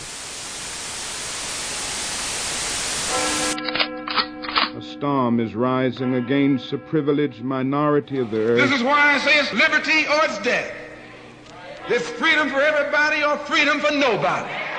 A 4.78 4.82
storm 4.82 5.40
is 5.40 5.56
rising 5.56 6.16
against 6.16 6.72
the 6.72 6.78
privileged 6.78 7.44
minority 7.44 8.20
of 8.20 8.32
the 8.32 8.40
earth. 8.40 8.58
This 8.58 8.80
is 8.80 8.84
why 8.84 9.16
I 9.16 9.18
say 9.20 9.40
it's 9.40 9.54
liberty 9.54 10.08
or 10.08 10.26
it's 10.26 10.40
death. 10.40 10.74
It's 11.90 12.10
freedom 12.12 12.50
for 12.50 12.62
everybody 12.62 13.24
or 13.24 13.38
freedom 13.40 13.80
for 13.80 13.92
nobody. 13.92 14.73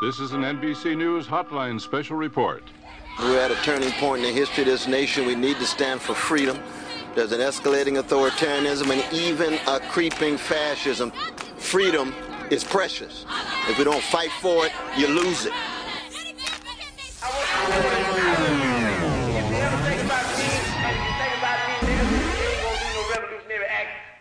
This 0.00 0.20
is 0.20 0.30
an 0.30 0.42
NBC 0.42 0.96
News 0.96 1.26
Hotline 1.26 1.80
special 1.80 2.16
report. 2.16 2.62
We're 3.18 3.40
at 3.40 3.50
a 3.50 3.56
turning 3.64 3.90
point 3.94 4.22
in 4.22 4.32
the 4.32 4.40
history 4.40 4.62
of 4.62 4.68
this 4.68 4.86
nation. 4.86 5.26
We 5.26 5.34
need 5.34 5.56
to 5.56 5.66
stand 5.66 6.00
for 6.00 6.14
freedom. 6.14 6.56
There's 7.16 7.32
an 7.32 7.40
escalating 7.40 8.00
authoritarianism 8.00 8.92
and 8.92 9.12
even 9.12 9.54
a 9.66 9.80
creeping 9.90 10.36
fascism. 10.36 11.10
Freedom 11.56 12.14
is 12.48 12.62
precious. 12.62 13.26
If 13.68 13.76
we 13.76 13.82
don't 13.82 14.00
fight 14.04 14.30
for 14.40 14.66
it, 14.66 14.72
you 14.96 15.08
lose 15.08 15.46
it. 15.46 15.52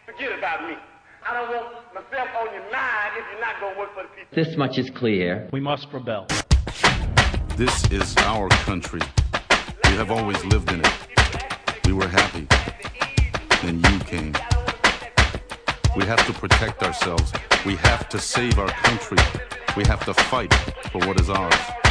Forget 0.07 0.39
about 0.39 0.67
me. 0.67 0.75
I 1.23 1.33
don't 1.33 1.49
want 1.51 1.86
myself 1.97 2.29
on 2.39 2.53
your 2.53 2.71
mind 2.71 3.13
if 3.17 3.25
you're 3.31 3.41
not 3.41 3.59
going 3.59 3.73
to 3.73 3.79
work 3.79 3.93
for 3.95 4.03
the 4.03 4.09
people. 4.09 4.43
This 4.43 4.55
much 4.55 4.77
is 4.77 4.89
clear. 4.91 5.49
We 5.51 5.59
must 5.59 5.91
rebel. 5.91 6.27
This 7.55 7.91
is 7.91 8.15
our 8.17 8.49
country. 8.49 9.01
We 9.85 9.91
have 9.91 10.11
always 10.11 10.43
lived 10.45 10.71
in 10.71 10.81
it. 10.81 10.93
We 11.85 11.93
were 11.93 12.07
happy. 12.07 12.47
Then 13.63 13.81
you 13.91 13.99
came. 13.99 14.33
We 15.95 16.05
have 16.05 16.23
to 16.27 16.33
protect 16.33 16.83
ourselves. 16.83 17.33
We 17.65 17.75
have 17.77 18.07
to 18.09 18.19
save 18.19 18.59
our 18.59 18.69
country. 18.69 19.17
We 19.75 19.83
have 19.85 20.05
to 20.05 20.13
fight 20.13 20.53
for 20.91 20.99
what 20.99 21.19
is 21.19 21.31
ours. 21.31 21.86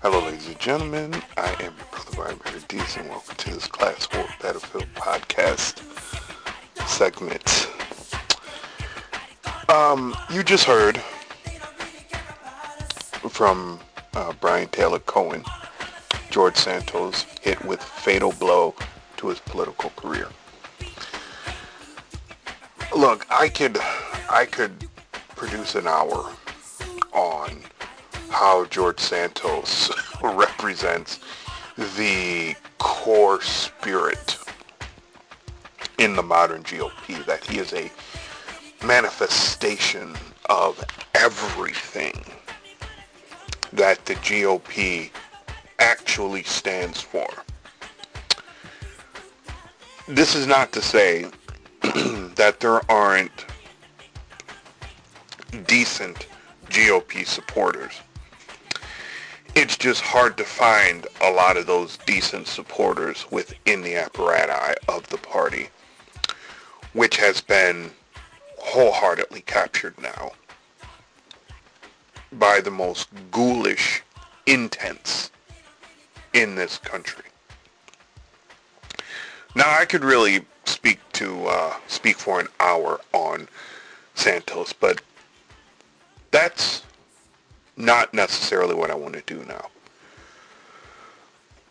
Hello, 0.00 0.24
ladies 0.24 0.46
and 0.46 0.56
gentlemen. 0.60 1.12
I 1.36 1.50
am 1.54 1.74
your 1.74 1.86
brother 1.90 2.22
Ryan 2.22 2.38
Paradis, 2.38 2.96
and 2.98 3.08
welcome 3.08 3.34
to 3.34 3.50
this 3.54 3.66
Class 3.66 4.06
War 4.14 4.26
Battlefield 4.40 4.86
podcast 4.94 5.82
segment. 6.86 7.68
Um, 9.68 10.16
you 10.30 10.44
just 10.44 10.62
heard 10.62 10.98
from 13.28 13.80
uh, 14.14 14.32
Brian 14.40 14.68
Tyler 14.68 15.00
Cohen, 15.00 15.42
George 16.30 16.56
Santos 16.56 17.24
hit 17.40 17.62
with 17.64 17.82
fatal 17.82 18.32
blow 18.38 18.76
to 19.16 19.26
his 19.26 19.40
political 19.40 19.90
career. 19.96 20.28
Look, 22.96 23.26
I 23.32 23.48
could, 23.48 23.78
I 24.30 24.46
could 24.48 24.88
produce 25.34 25.74
an 25.74 25.88
hour 25.88 26.32
how 28.38 28.64
George 28.66 29.00
Santos 29.00 29.90
represents 30.22 31.18
the 31.96 32.54
core 32.78 33.42
spirit 33.42 34.38
in 35.98 36.14
the 36.14 36.22
modern 36.22 36.62
GOP, 36.62 37.26
that 37.26 37.44
he 37.44 37.58
is 37.58 37.72
a 37.72 37.90
manifestation 38.86 40.14
of 40.48 40.80
everything 41.16 42.14
that 43.72 44.06
the 44.06 44.14
GOP 44.14 45.10
actually 45.80 46.44
stands 46.44 47.00
for. 47.00 47.26
This 50.06 50.36
is 50.36 50.46
not 50.46 50.70
to 50.74 50.80
say 50.80 51.24
that 51.82 52.58
there 52.60 52.88
aren't 52.88 53.46
decent 55.66 56.28
GOP 56.70 57.26
supporters 57.26 58.00
it's 59.58 59.76
just 59.76 60.02
hard 60.02 60.36
to 60.36 60.44
find 60.44 61.08
a 61.20 61.32
lot 61.32 61.56
of 61.56 61.66
those 61.66 61.98
decent 62.06 62.46
supporters 62.46 63.26
within 63.32 63.82
the 63.82 63.96
apparatus 63.96 64.76
of 64.86 65.04
the 65.08 65.16
party, 65.16 65.68
which 66.92 67.16
has 67.16 67.40
been 67.40 67.90
wholeheartedly 68.56 69.40
captured 69.40 70.00
now 70.00 70.30
by 72.30 72.60
the 72.60 72.70
most 72.70 73.08
ghoulish 73.32 74.00
intents 74.46 75.32
in 76.34 76.54
this 76.54 76.78
country. 76.78 77.24
Now, 79.56 79.76
I 79.76 79.86
could 79.86 80.04
really 80.04 80.46
speak 80.66 81.00
to 81.14 81.46
uh, 81.48 81.74
speak 81.88 82.16
for 82.16 82.38
an 82.38 82.46
hour 82.60 83.00
on 83.12 83.48
Santos, 84.14 84.72
but 84.72 85.02
that's 86.30 86.84
not 87.78 88.12
necessarily 88.12 88.74
what 88.74 88.90
I 88.90 88.96
want 88.96 89.14
to 89.14 89.22
do 89.24 89.44
now. 89.46 89.68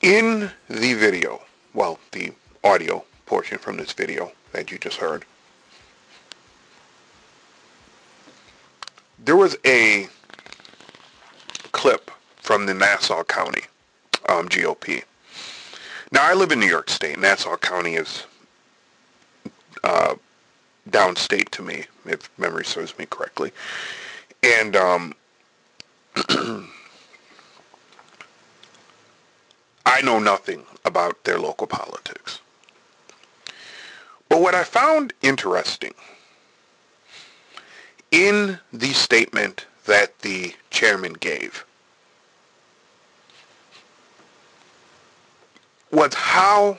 In 0.02 0.52
the 0.70 0.94
video, 0.94 1.42
well, 1.74 2.00
the 2.14 2.32
audio 2.64 3.04
portion 3.26 3.58
from 3.58 3.78
this 3.78 3.92
video 3.92 4.32
that 4.54 4.72
you 4.72 4.78
just 4.78 4.98
heard, 4.98 5.26
there 9.24 9.36
was 9.36 9.58
a 9.66 10.08
clip 11.74 12.10
from 12.38 12.66
the 12.66 12.74
Nassau 12.74 13.24
County 13.24 13.64
um, 14.30 14.48
GOP. 14.48 15.04
Now, 16.12 16.24
I 16.24 16.34
live 16.34 16.54
in 16.54 16.60
New 16.62 16.68
York 16.68 16.90
State. 16.90 17.20
Nassau 17.20 17.58
County 17.58 17.96
is 17.96 18.24
uh, 19.84 20.16
downstate 20.90 21.50
to 21.50 21.62
me, 21.62 21.84
if 22.06 22.30
memory 22.38 22.64
serves 22.64 22.98
me 22.98 23.06
correctly. 23.06 23.52
And 24.42 24.78
um, 24.78 25.14
I 29.86 30.02
know 30.02 30.20
nothing 30.20 30.64
about 30.84 31.24
their 31.24 31.40
local 31.40 31.68
politics. 31.68 32.40
But 34.30 34.42
what 34.42 34.56
I 34.56 34.64
found 34.64 35.14
interesting 35.22 35.94
in 38.12 38.60
the 38.74 38.94
statement 38.94 39.66
that 39.86 40.20
the 40.20 40.54
chairman 40.70 41.14
gave 41.14 41.66
was 45.92 46.14
how 46.14 46.78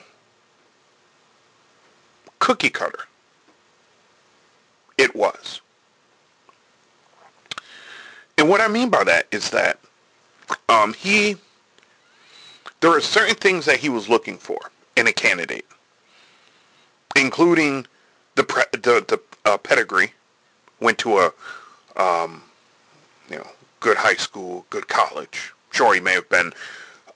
cookie 2.39 2.69
cutter 2.69 3.05
it 4.97 5.15
was. 5.15 5.61
And 8.39 8.47
what 8.47 8.61
I 8.61 8.69
mean 8.69 8.89
by 8.89 9.03
that 9.03 9.27
is 9.33 9.49
that 9.49 9.81
um, 10.69 10.93
he, 10.93 11.35
there 12.79 12.89
are 12.91 13.01
certain 13.01 13.35
things 13.35 13.65
that 13.65 13.79
he 13.79 13.89
was 13.89 14.07
looking 14.07 14.37
for 14.37 14.71
in 14.95 15.07
a 15.07 15.11
candidate, 15.11 15.65
including 17.17 17.85
the 18.35 18.45
pre, 18.45 18.63
the, 18.71 19.03
the 19.05 19.19
uh, 19.43 19.57
pedigree, 19.57 20.13
went 20.79 20.97
to 20.99 21.17
a, 21.17 21.33
um, 22.01 22.41
you 23.29 23.35
know, 23.35 23.47
good 23.81 23.97
high 23.97 24.15
school, 24.15 24.65
good 24.69 24.87
college. 24.87 25.51
Sure, 25.71 25.93
he 25.93 25.99
may 25.99 26.13
have 26.13 26.29
been, 26.29 26.53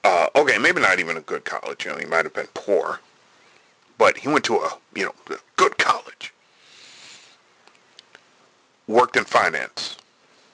uh, 0.03 0.27
okay, 0.36 0.58
maybe 0.58 0.82
not 0.82 1.00
even 1.00 1.15
a 1.15 1.22
good 1.22 1.46
college. 1.46 1.86
You 1.86 1.92
know, 1.92 2.00
he 2.00 2.06
might 2.06 2.25
have 2.25 2.34
been 2.34 2.50
poor, 2.53 3.00
but 3.98 4.18
he 4.18 4.27
went 4.27 4.44
to 4.44 4.56
a, 4.58 4.77
you 4.94 5.06
know, 5.06 5.38
good 5.56 5.77
college. 5.77 6.34
Worked 8.88 9.15
in 9.15 9.24
finance. 9.24 9.96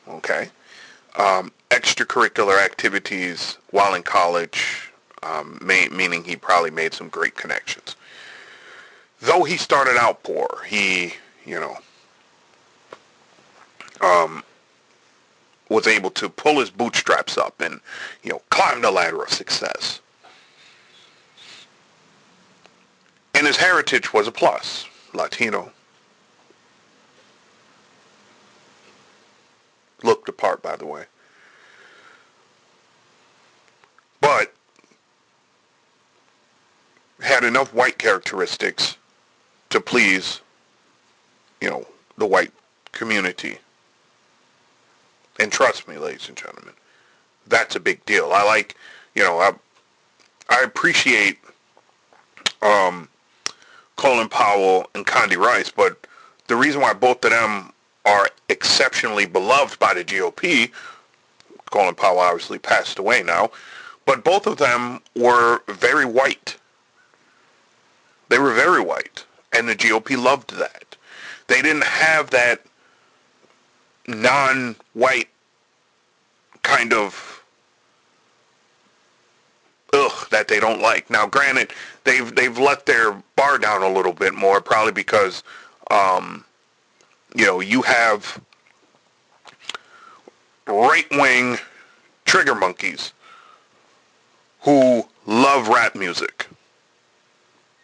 Okay 0.08 0.50
um, 1.20 1.52
extracurricular 1.70 2.64
activities 2.64 3.58
while 3.72 3.94
in 3.94 4.02
college, 4.02 4.92
um, 5.22 5.60
may, 5.62 5.88
meaning 5.90 6.24
he 6.24 6.36
probably 6.36 6.72
made 6.72 6.94
some 6.94 7.10
great 7.10 7.36
connections. 7.36 7.96
Though 9.22 9.44
he 9.44 9.58
started 9.58 9.98
out 9.98 10.24
poor, 10.24 10.64
he, 10.66 11.14
you 11.46 11.60
know, 11.60 11.78
um, 14.02 14.44
was 15.68 15.88
able 15.88 16.10
to 16.12 16.30
pull 16.30 16.60
his 16.62 16.70
bootstraps 16.70 17.38
up 17.38 17.60
and, 17.60 17.82
you 18.24 18.32
know, 18.32 18.42
climb 18.50 18.82
the 18.82 18.90
ladder 18.90 19.22
of 19.22 19.30
success. 19.30 20.00
And 23.36 23.46
his 23.46 23.58
heritage 23.58 24.14
was 24.14 24.28
a 24.28 24.32
plus, 24.32 24.86
Latino, 25.14 25.72
looked 30.04 30.26
the 30.26 30.32
part, 30.32 30.62
by 30.62 30.76
the 30.76 30.86
way. 30.86 31.06
But 34.22 34.54
had 37.22 37.44
enough 37.44 37.74
white 37.74 37.98
characteristics 37.98 38.98
to 39.70 39.80
please, 39.80 40.42
you 41.62 41.70
know, 41.70 41.86
the 42.18 42.26
white 42.26 42.52
community. 42.92 43.58
And 45.40 45.52
trust 45.52 45.88
me, 45.88 45.98
ladies 45.98 46.28
and 46.28 46.38
gentlemen, 46.38 46.74
that's 47.48 47.76
a 47.76 47.80
big 47.80 48.06
deal. 48.06 48.32
I 48.34 48.44
like, 48.44 48.76
you 49.16 49.24
know, 49.24 49.40
I, 49.40 49.54
I 50.50 50.64
appreciate 50.64 51.40
um, 52.62 53.08
Colin 53.96 54.30
Powell 54.30 54.90
and 54.96 55.06
Condi 55.06 55.38
Rice, 55.38 55.72
but 55.72 56.08
the 56.48 56.56
reason 56.56 56.82
why 56.82 56.94
both 56.94 57.24
of 57.26 57.32
them 57.32 57.72
are 58.06 58.30
exceptionally 58.50 59.26
beloved 59.26 59.80
by 59.80 59.94
the 59.94 60.04
GOP. 60.04 60.72
Colin 61.72 61.96
Powell 61.96 62.20
obviously 62.20 62.58
passed 62.60 62.98
away 63.00 63.24
now, 63.24 63.52
but 64.06 64.24
both 64.24 64.48
of 64.48 64.58
them 64.58 65.02
were 65.16 65.62
very 65.68 66.06
white. 66.06 66.58
They 68.30 68.40
were 68.40 68.54
very 68.54 68.82
white, 68.82 69.26
and 69.54 69.68
the 69.70 69.76
GOP 69.76 70.22
loved 70.22 70.56
that. 70.58 70.96
They 71.48 71.62
didn't 71.62 71.84
have 71.84 72.30
that 72.32 72.64
non-white 74.08 75.30
kind 76.64 76.94
of 76.94 77.44
ugh 79.94 80.30
that 80.30 80.48
they 80.48 80.60
don't 80.60 80.82
like. 80.82 81.10
Now, 81.10 81.26
granted, 81.28 81.72
they've 82.04 82.34
they've 82.36 82.58
let 82.58 82.86
their 82.86 83.14
bar 83.36 83.58
down 83.58 83.82
a 83.82 83.90
little 83.90 84.14
bit 84.14 84.34
more, 84.34 84.62
probably 84.62 84.92
because 84.92 85.44
um, 85.90 86.46
you 87.36 87.46
know, 87.46 87.60
you 87.60 87.82
have 87.82 88.42
right-wing 90.68 91.58
trigger 92.26 92.56
monkeys 92.56 93.14
who 94.62 95.04
love 95.26 95.68
rap 95.68 95.96
music. 95.96 96.48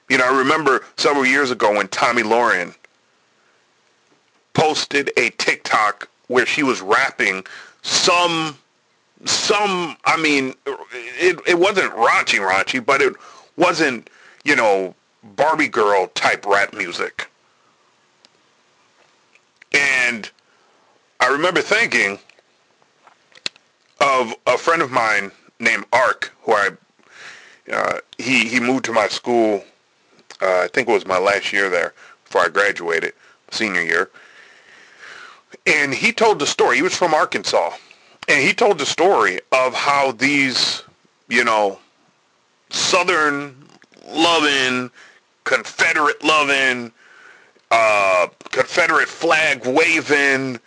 You 0.10 0.18
know, 0.18 0.26
I 0.26 0.38
remember 0.38 0.84
several 0.98 1.26
years 1.26 1.52
ago 1.52 1.76
when 1.76 1.88
Tomi 1.88 2.22
Lahren 2.22 2.76
posted 4.54 5.12
a 5.18 5.30
TikTok 5.32 6.08
where 6.28 6.46
she 6.46 6.64
was 6.64 6.82
rapping 6.82 7.46
some, 7.82 8.58
some, 9.26 9.98
I 10.06 10.18
mean, 10.18 10.54
it, 10.66 11.40
it 11.48 11.60
wasn't 11.60 11.94
raunchy 11.94 12.40
raunchy, 12.40 12.84
but 12.84 13.02
it 13.02 13.14
wasn't, 13.58 14.10
you 14.44 14.56
know, 14.56 14.94
Barbie 15.24 15.68
girl 15.68 16.08
type 16.14 16.46
rap 16.46 16.74
music. 16.74 17.30
And 19.76 20.30
I 21.20 21.28
remember 21.28 21.62
thinking 21.62 22.18
of 24.00 24.34
a 24.48 24.58
friend 24.58 24.82
of 24.82 24.92
mine 24.92 25.32
named 25.60 25.86
Ark, 25.92 26.32
who 26.44 26.54
I 26.54 26.70
uh, 27.72 28.00
he 28.18 28.48
he 28.48 28.60
moved 28.60 28.86
to 28.86 28.94
my 28.94 29.08
school. 29.08 29.64
Uh, 30.42 30.62
I 30.62 30.68
think 30.72 30.88
it 30.88 30.92
was 30.92 31.06
my 31.06 31.18
last 31.18 31.52
year 31.52 31.70
there 31.70 31.94
before 32.24 32.42
I 32.42 32.50
graduated, 32.50 33.14
senior 33.52 33.82
year. 33.82 34.10
And 35.66 35.94
he 35.94 36.12
told 36.12 36.40
the 36.40 36.48
story. 36.48 36.78
He 36.78 36.82
was 36.82 36.96
from 36.96 37.14
Arkansas, 37.14 37.72
and 38.28 38.42
he 38.42 38.54
told 38.54 38.78
the 38.78 38.86
story 38.86 39.40
of 39.52 39.74
how 39.74 40.12
these, 40.12 40.84
you 41.28 41.44
know, 41.44 41.80
Southern 42.70 43.56
loving, 44.08 44.92
Confederate 45.44 46.24
loving, 46.24 46.92
uh, 47.72 48.28
Confederate 48.52 49.08
flag 49.08 49.66
waving, 49.66 50.60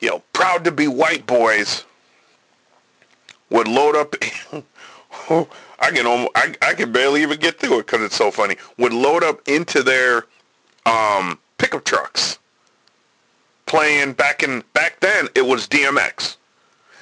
you 0.00 0.08
know, 0.08 0.22
proud 0.32 0.64
to 0.64 0.72
be 0.72 0.88
white 0.88 1.26
boys 1.26 1.84
would 3.50 3.68
load 3.68 3.96
up. 3.96 4.14
I 5.80 5.90
can 5.90 6.06
almost, 6.06 6.32
I, 6.34 6.54
I 6.62 6.74
can 6.74 6.92
barely 6.92 7.22
even 7.22 7.38
get 7.38 7.58
through 7.58 7.80
it 7.80 7.86
because 7.86 8.02
it's 8.02 8.16
so 8.16 8.30
funny. 8.30 8.56
Would 8.78 8.92
load 8.92 9.24
up 9.24 9.46
into 9.48 9.82
their 9.82 10.26
um, 10.86 11.38
pickup 11.58 11.84
trucks, 11.84 12.38
playing 13.66 14.12
back 14.14 14.42
in 14.42 14.62
back 14.72 15.00
then. 15.00 15.28
It 15.34 15.46
was 15.46 15.66
DMX, 15.66 16.36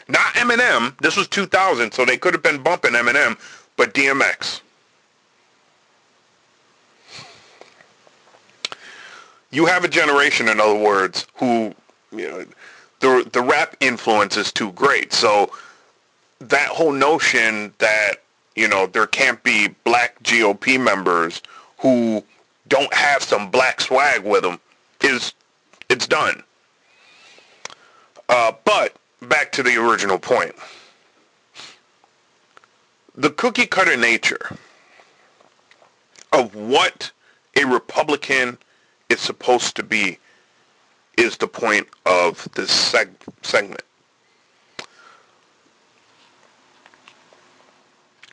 not 0.08 0.34
Eminem. 0.34 0.98
This 0.98 1.16
was 1.16 1.28
2000, 1.28 1.92
so 1.92 2.04
they 2.04 2.16
could 2.16 2.34
have 2.34 2.42
been 2.42 2.62
bumping 2.62 2.92
Eminem, 2.92 3.38
but 3.76 3.94
DMX. 3.94 4.60
You 9.50 9.66
have 9.66 9.84
a 9.84 9.88
generation, 9.88 10.48
in 10.48 10.60
other 10.60 10.78
words, 10.78 11.26
who 11.34 11.74
you 12.12 12.28
know, 12.28 12.44
the 13.00 13.28
the 13.32 13.42
rap 13.42 13.76
influence 13.80 14.36
is 14.36 14.52
too 14.52 14.72
great. 14.72 15.12
So 15.12 15.50
that 16.40 16.68
whole 16.68 16.92
notion 16.92 17.72
that, 17.78 18.16
you 18.54 18.68
know, 18.68 18.86
there 18.86 19.06
can't 19.06 19.42
be 19.42 19.68
black 19.84 20.22
GOP 20.22 20.80
members 20.80 21.42
who 21.78 22.24
don't 22.68 22.92
have 22.92 23.22
some 23.22 23.50
black 23.50 23.80
swag 23.80 24.24
with 24.24 24.42
them 24.42 24.60
is, 25.00 25.32
it's 25.88 26.06
done. 26.06 26.42
Uh, 28.28 28.52
but 28.64 28.96
back 29.22 29.52
to 29.52 29.62
the 29.62 29.76
original 29.76 30.18
point. 30.18 30.54
The 33.14 33.30
cookie 33.30 33.66
cutter 33.66 33.96
nature 33.96 34.56
of 36.32 36.54
what 36.54 37.10
a 37.56 37.64
Republican 37.64 38.58
is 39.08 39.20
supposed 39.20 39.76
to 39.76 39.82
be 39.82 40.18
is 41.16 41.36
the 41.36 41.48
point 41.48 41.88
of 42.06 42.48
this 42.54 42.70
seg- 42.70 43.10
segment. 43.42 43.82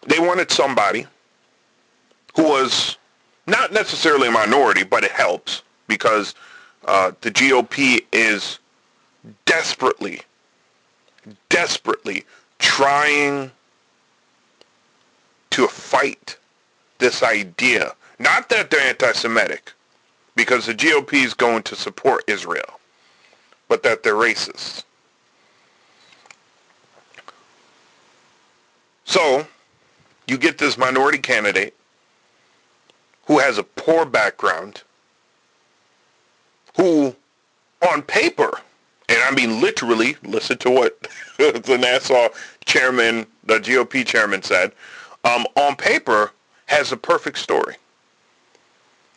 They 0.07 0.19
wanted 0.19 0.51
somebody 0.51 1.07
who 2.35 2.43
was 2.43 2.97
not 3.47 3.73
necessarily 3.73 4.27
a 4.27 4.31
minority, 4.31 4.83
but 4.83 5.03
it 5.03 5.11
helps 5.11 5.63
because 5.87 6.35
uh, 6.85 7.11
the 7.21 7.31
GOP 7.31 8.05
is 8.11 8.59
desperately, 9.45 10.21
desperately 11.49 12.25
trying 12.59 13.51
to 15.51 15.67
fight 15.67 16.37
this 16.99 17.23
idea. 17.23 17.93
Not 18.19 18.49
that 18.49 18.69
they're 18.69 18.81
anti-Semitic, 18.81 19.71
because 20.35 20.65
the 20.65 20.73
GOP 20.73 21.25
is 21.25 21.33
going 21.33 21.63
to 21.63 21.75
support 21.75 22.23
Israel, 22.27 22.79
but 23.67 23.83
that 23.83 24.03
they're 24.03 24.15
racist. 24.15 24.83
So, 29.05 29.47
you 30.27 30.37
get 30.37 30.57
this 30.57 30.77
minority 30.77 31.19
candidate 31.19 31.75
who 33.25 33.39
has 33.39 33.57
a 33.57 33.63
poor 33.63 34.05
background, 34.05 34.83
who, 36.75 37.15
on 37.89 38.01
paper, 38.01 38.51
and 39.07 39.19
I 39.23 39.31
mean 39.31 39.61
literally, 39.61 40.17
listen 40.23 40.57
to 40.59 40.71
what 40.71 41.07
the 41.37 41.77
Nassau 41.79 42.29
chairman, 42.65 43.25
the 43.43 43.59
GOP 43.59 44.05
chairman 44.05 44.41
said, 44.41 44.71
um, 45.23 45.45
on 45.55 45.75
paper, 45.75 46.31
has 46.65 46.91
a 46.91 46.97
perfect 46.97 47.37
story. 47.37 47.75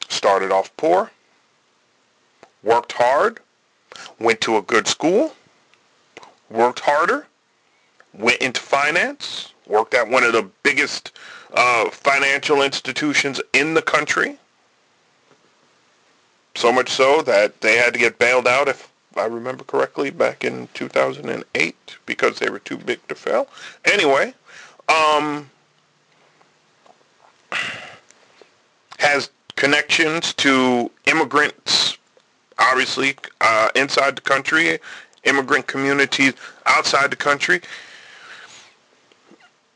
Started 0.09 0.51
off 0.51 0.75
poor, 0.77 1.11
worked 2.63 2.93
hard, 2.93 3.41
went 4.19 4.41
to 4.43 4.57
a 4.57 4.63
good 4.63 4.87
school, 4.87 5.35
worked 6.51 6.81
harder, 6.81 7.27
went 8.15 8.41
into 8.41 8.61
finance, 8.61 9.53
worked 9.67 9.95
at 9.95 10.09
one 10.09 10.25
of 10.25 10.33
the 10.33 10.49
biggest 10.63 11.13
uh, 11.55 11.91
financial 11.91 12.63
institutions 12.63 13.41
in 13.53 13.75
the 13.75 13.83
country. 13.83 14.39
So 16.55 16.73
much 16.73 16.91
so 16.91 17.23
that 17.23 17.61
they 17.61 17.77
had 17.77 17.93
to 17.93 17.99
get 17.99 18.19
bailed 18.19 18.49
out, 18.49 18.69
if 18.69 18.91
I 19.17 19.27
remember 19.27 19.65
correctly, 19.65 20.11
back 20.11 20.45
in 20.45 20.69
2008 20.75 21.77
because 22.07 22.39
they 22.39 22.51
were 22.51 22.59
too 22.59 22.77
big 22.77 23.07
to 23.09 23.15
fail. 23.15 23.49
Anyway, 23.85 24.35
um, 24.89 25.51
has 28.99 29.31
connections 29.59 30.33
to 30.35 30.89
immigrants, 31.07 31.99
obviously, 32.61 33.17
uh, 33.41 33.69
inside 33.75 34.15
the 34.15 34.21
country, 34.21 34.79
immigrant 35.25 35.67
communities 35.67 36.35
outside 36.67 37.11
the 37.11 37.17
country, 37.17 37.61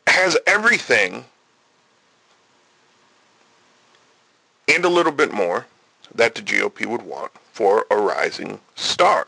has 0.06 0.38
everything 0.46 1.24
and 4.68 4.84
a 4.84 4.88
little 4.88 5.10
bit 5.10 5.32
more 5.32 5.66
that 6.14 6.36
the 6.36 6.42
GOP 6.42 6.86
would 6.86 7.02
want 7.02 7.32
for 7.52 7.84
a 7.90 7.96
rising 7.96 8.60
star. 8.76 9.26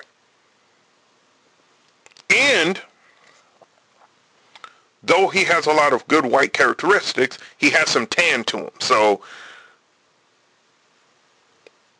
And 2.30 2.80
though 5.02 5.26
he 5.26 5.42
has 5.42 5.66
a 5.66 5.72
lot 5.72 5.92
of 5.92 6.06
good 6.06 6.26
white 6.26 6.52
characteristics, 6.52 7.38
he 7.58 7.70
has 7.70 7.90
some 7.90 8.06
tan 8.06 8.44
to 8.44 8.58
him. 8.58 8.70
So, 8.78 9.20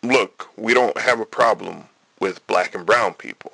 look, 0.05 0.49
we 0.57 0.75
don't 0.75 0.97
have 0.99 1.21
a 1.21 1.27
problem 1.27 1.85
with 2.21 2.47
black 2.47 2.75
and 2.75 2.87
brown 2.87 3.15
people. 3.15 3.53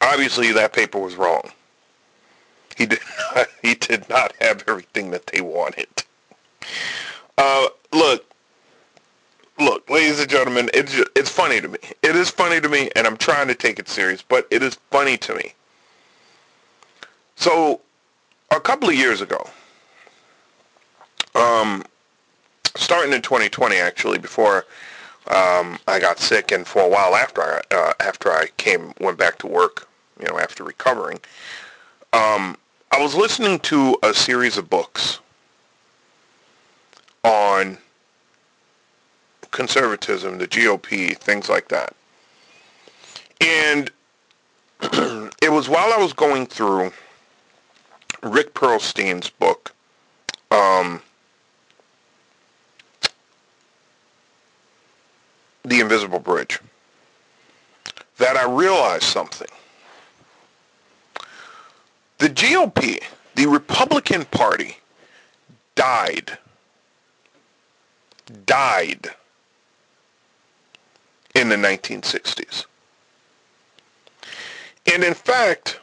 Obviously, 0.00 0.52
that 0.52 0.72
paper 0.72 0.98
was 0.98 1.16
wrong. 1.16 1.50
He 2.76 2.86
did 2.86 3.00
not, 3.34 3.46
he 3.62 3.74
did 3.74 4.08
not 4.08 4.32
have 4.40 4.64
everything 4.66 5.10
that 5.12 5.26
they 5.28 5.40
wanted. 5.40 5.88
Uh, 7.38 7.68
look, 7.92 8.24
look, 9.58 9.88
ladies 9.88 10.20
and 10.20 10.28
gentlemen, 10.28 10.70
it's 10.74 10.94
it's 11.16 11.30
funny 11.30 11.60
to 11.60 11.68
me. 11.68 11.78
It 12.02 12.16
is 12.16 12.30
funny 12.30 12.60
to 12.60 12.68
me, 12.68 12.90
and 12.94 13.06
I'm 13.06 13.16
trying 13.16 13.48
to 13.48 13.54
take 13.54 13.78
it 13.78 13.88
serious, 13.88 14.22
but 14.22 14.46
it 14.50 14.62
is 14.62 14.74
funny 14.90 15.16
to 15.18 15.34
me. 15.34 15.52
So, 17.36 17.80
a 18.50 18.60
couple 18.60 18.88
of 18.88 18.94
years 18.94 19.20
ago, 19.20 19.48
um, 21.34 21.84
starting 22.76 23.12
in 23.12 23.22
2020, 23.22 23.76
actually, 23.76 24.18
before 24.18 24.64
um, 25.28 25.78
I 25.88 25.98
got 26.00 26.18
sick, 26.18 26.52
and 26.52 26.66
for 26.66 26.82
a 26.82 26.88
while 26.88 27.14
after 27.14 27.42
I 27.42 27.60
uh, 27.70 27.92
after 28.00 28.30
I 28.30 28.48
came 28.56 28.92
went 29.00 29.18
back 29.18 29.38
to 29.38 29.46
work, 29.46 29.88
you 30.20 30.26
know, 30.26 30.38
after 30.38 30.64
recovering, 30.64 31.18
um, 32.12 32.56
I 32.90 33.00
was 33.00 33.14
listening 33.14 33.58
to 33.60 33.96
a 34.02 34.12
series 34.12 34.58
of 34.58 34.68
books 34.68 35.20
on 37.24 37.78
conservatism, 39.50 40.38
the 40.38 40.46
GOP, 40.46 41.16
things 41.16 41.48
like 41.48 41.68
that. 41.68 41.94
And 43.40 43.90
it 45.42 45.50
was 45.50 45.68
while 45.68 45.92
I 45.92 45.96
was 45.96 46.12
going 46.12 46.46
through 46.46 46.92
Rick 48.22 48.52
Perlstein's 48.54 49.30
book, 49.30 49.72
um, 50.50 51.00
The 55.64 55.80
Invisible 55.80 56.18
Bridge, 56.18 56.60
that 58.18 58.36
I 58.36 58.46
realized 58.46 59.04
something. 59.04 59.48
The 62.18 62.28
GOP, 62.28 63.02
the 63.34 63.46
Republican 63.46 64.24
Party, 64.26 64.76
died, 65.74 66.38
died 68.46 69.08
in 71.34 71.48
the 71.48 71.56
1960s. 71.56 72.66
And 74.92 75.02
in 75.02 75.14
fact, 75.14 75.80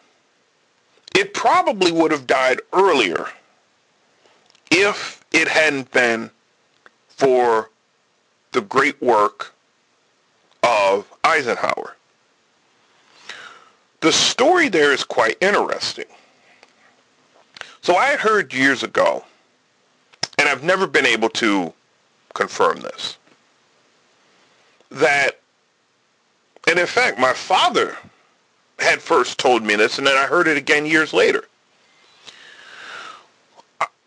it 1.15 1.33
probably 1.33 1.91
would 1.91 2.11
have 2.11 2.27
died 2.27 2.61
earlier 2.71 3.27
if 4.69 5.23
it 5.31 5.47
hadn't 5.47 5.91
been 5.91 6.29
for 7.09 7.69
the 8.51 8.61
great 8.61 9.01
work 9.01 9.53
of 10.63 11.11
Eisenhower. 11.23 11.95
The 14.01 14.11
story 14.11 14.67
there 14.67 14.91
is 14.93 15.03
quite 15.03 15.37
interesting. 15.41 16.05
So 17.81 17.95
I 17.95 18.15
heard 18.15 18.53
years 18.53 18.83
ago, 18.83 19.23
and 20.37 20.49
I've 20.49 20.63
never 20.63 20.87
been 20.87 21.05
able 21.05 21.29
to 21.29 21.73
confirm 22.33 22.81
this, 22.81 23.17
that, 24.89 25.39
and 26.67 26.79
in 26.79 26.87
fact, 26.87 27.19
my 27.19 27.33
father 27.33 27.97
had 28.79 29.01
first 29.01 29.37
told 29.37 29.63
me 29.63 29.75
this, 29.75 29.97
and 29.97 30.05
then 30.05 30.17
I 30.17 30.25
heard 30.25 30.47
it 30.47 30.57
again 30.57 30.85
years 30.85 31.13
later. 31.13 31.45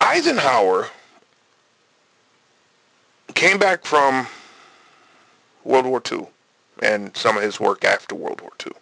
Eisenhower 0.01 0.89
came 3.35 3.59
back 3.59 3.85
from 3.85 4.27
World 5.65 5.87
War 5.87 6.03
II 6.11 6.27
and 6.83 7.17
some 7.17 7.37
of 7.37 7.43
his 7.43 7.61
work 7.61 7.85
after 7.85 8.15
World 8.15 8.41
War 8.41 8.53
II 8.67 8.73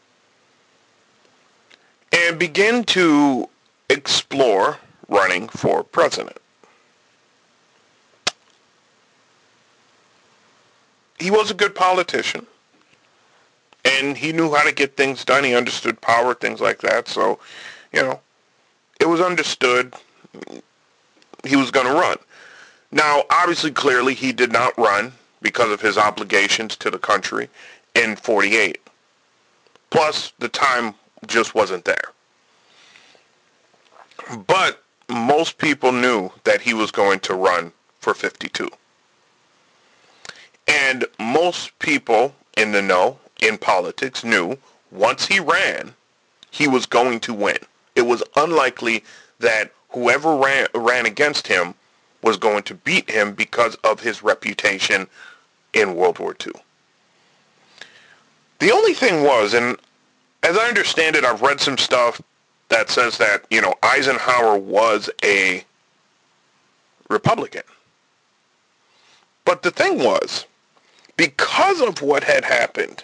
and 2.13 2.39
began 2.39 2.85
to 2.85 3.49
explore 3.89 4.79
running 5.09 5.49
for 5.49 5.83
president. 5.83 6.37
He 11.19 11.31
was 11.31 11.51
a 11.51 11.55
good 11.55 11.75
politician 11.75 12.47
and 13.85 14.17
he 14.17 14.33
knew 14.33 14.53
how 14.55 14.65
to 14.65 14.73
get 14.73 14.97
things 14.97 15.25
done. 15.25 15.45
He 15.45 15.55
understood 15.55 16.01
power, 16.01 16.35
things 16.35 16.61
like 16.61 16.81
that. 16.81 17.09
So, 17.09 17.39
you 17.93 18.03
know, 18.03 18.21
it 19.01 19.09
was 19.09 19.21
understood 19.21 19.95
he 21.45 21.57
was 21.57 21.71
going 21.71 21.87
to 21.87 21.93
run. 21.93 22.19
Now, 22.91 23.25
obviously, 23.31 23.71
clearly, 23.71 24.15
he 24.15 24.33
did 24.33 24.53
not 24.53 24.77
run 24.77 25.13
because 25.41 25.73
of 25.73 25.81
his 25.81 25.97
obligations 25.97 26.77
to 26.77 26.91
the 26.91 26.99
country 26.99 27.49
in 27.95 28.17
48. 28.17 28.79
Plus, 29.91 30.33
the 30.39 30.49
time 30.49 30.95
just 31.27 31.55
wasn't 31.55 31.85
there. 31.85 32.13
But 34.47 34.83
most 35.09 35.59
people 35.59 35.93
knew 35.93 36.31
that 36.45 36.63
he 36.63 36.75
was 36.75 36.91
going 36.91 37.21
to 37.21 37.35
run 37.35 37.73
for 38.01 38.15
52. 38.15 38.69
And 40.67 41.05
most 41.19 41.79
people 41.79 42.35
in 42.57 42.73
the 42.73 42.83
know, 42.83 43.19
in 43.41 43.59
politics, 43.59 44.25
knew 44.25 44.57
once 44.91 45.27
he 45.27 45.41
ran, 45.41 45.95
he 46.51 46.69
was 46.69 46.87
going 46.87 47.21
to 47.21 47.35
win. 47.35 47.59
It 47.97 48.03
was 48.03 48.23
unlikely 48.37 49.05
that 49.41 49.73
whoever 49.91 50.37
ran, 50.37 50.69
ran 50.75 51.07
against 51.07 51.47
him 51.47 51.75
was 52.23 52.37
going 52.37 52.63
to 52.65 52.75
beat 52.75 53.11
him 53.11 53.35
because 53.35 53.75
of 53.77 54.01
his 54.01 54.23
reputation 54.23 55.09
in 55.73 55.97
World 55.97 56.19
War 56.19 56.37
II. 56.47 56.53
The 58.63 58.71
only 58.71 58.95
thing 58.95 59.25
was, 59.25 59.55
and 59.55 59.77
as 60.45 60.57
I 60.57 60.69
understand 60.69 61.17
it, 61.17 61.25
I've 61.25 61.43
read 61.43 61.61
some 61.61 61.77
stuff 61.77 62.23
that 62.69 62.91
says 62.91 63.19
that, 63.19 63.45
you 63.51 63.61
know, 63.61 63.75
Eisenhower 63.83 64.57
was 64.57 65.11
a 65.25 65.65
Republican. 67.09 67.65
But 69.45 69.65
the 69.65 69.73
thing 69.73 69.99
was, 69.99 70.47
because 71.17 71.81
of 71.81 72.03
what 72.03 72.23
had 72.23 72.45
happened, 72.45 73.03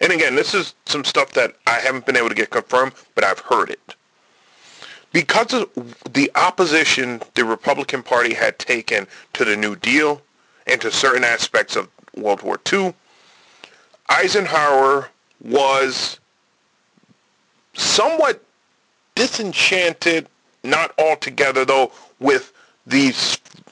and 0.00 0.10
again, 0.10 0.36
this 0.36 0.54
is 0.54 0.72
some 0.86 1.04
stuff 1.04 1.34
that 1.34 1.54
I 1.66 1.72
haven't 1.72 2.06
been 2.06 2.16
able 2.16 2.30
to 2.30 2.34
get 2.34 2.48
confirmed, 2.48 2.94
but 3.14 3.24
I've 3.24 3.40
heard 3.40 3.68
it. 3.68 3.94
Because 5.12 5.52
of 5.52 5.68
the 6.10 6.30
opposition 6.34 7.20
the 7.34 7.44
Republican 7.44 8.02
Party 8.02 8.32
had 8.32 8.58
taken 8.58 9.06
to 9.34 9.44
the 9.44 9.54
New 9.54 9.76
Deal 9.76 10.22
and 10.66 10.80
to 10.80 10.90
certain 10.90 11.24
aspects 11.24 11.76
of 11.76 11.90
World 12.14 12.40
War 12.40 12.58
II, 12.72 12.94
Eisenhower 14.08 15.10
was 15.42 16.20
somewhat 17.74 18.42
disenchanted, 19.14 20.28
not 20.62 20.92
altogether 20.98 21.64
though, 21.64 21.92
with 22.20 22.52
the 22.86 23.14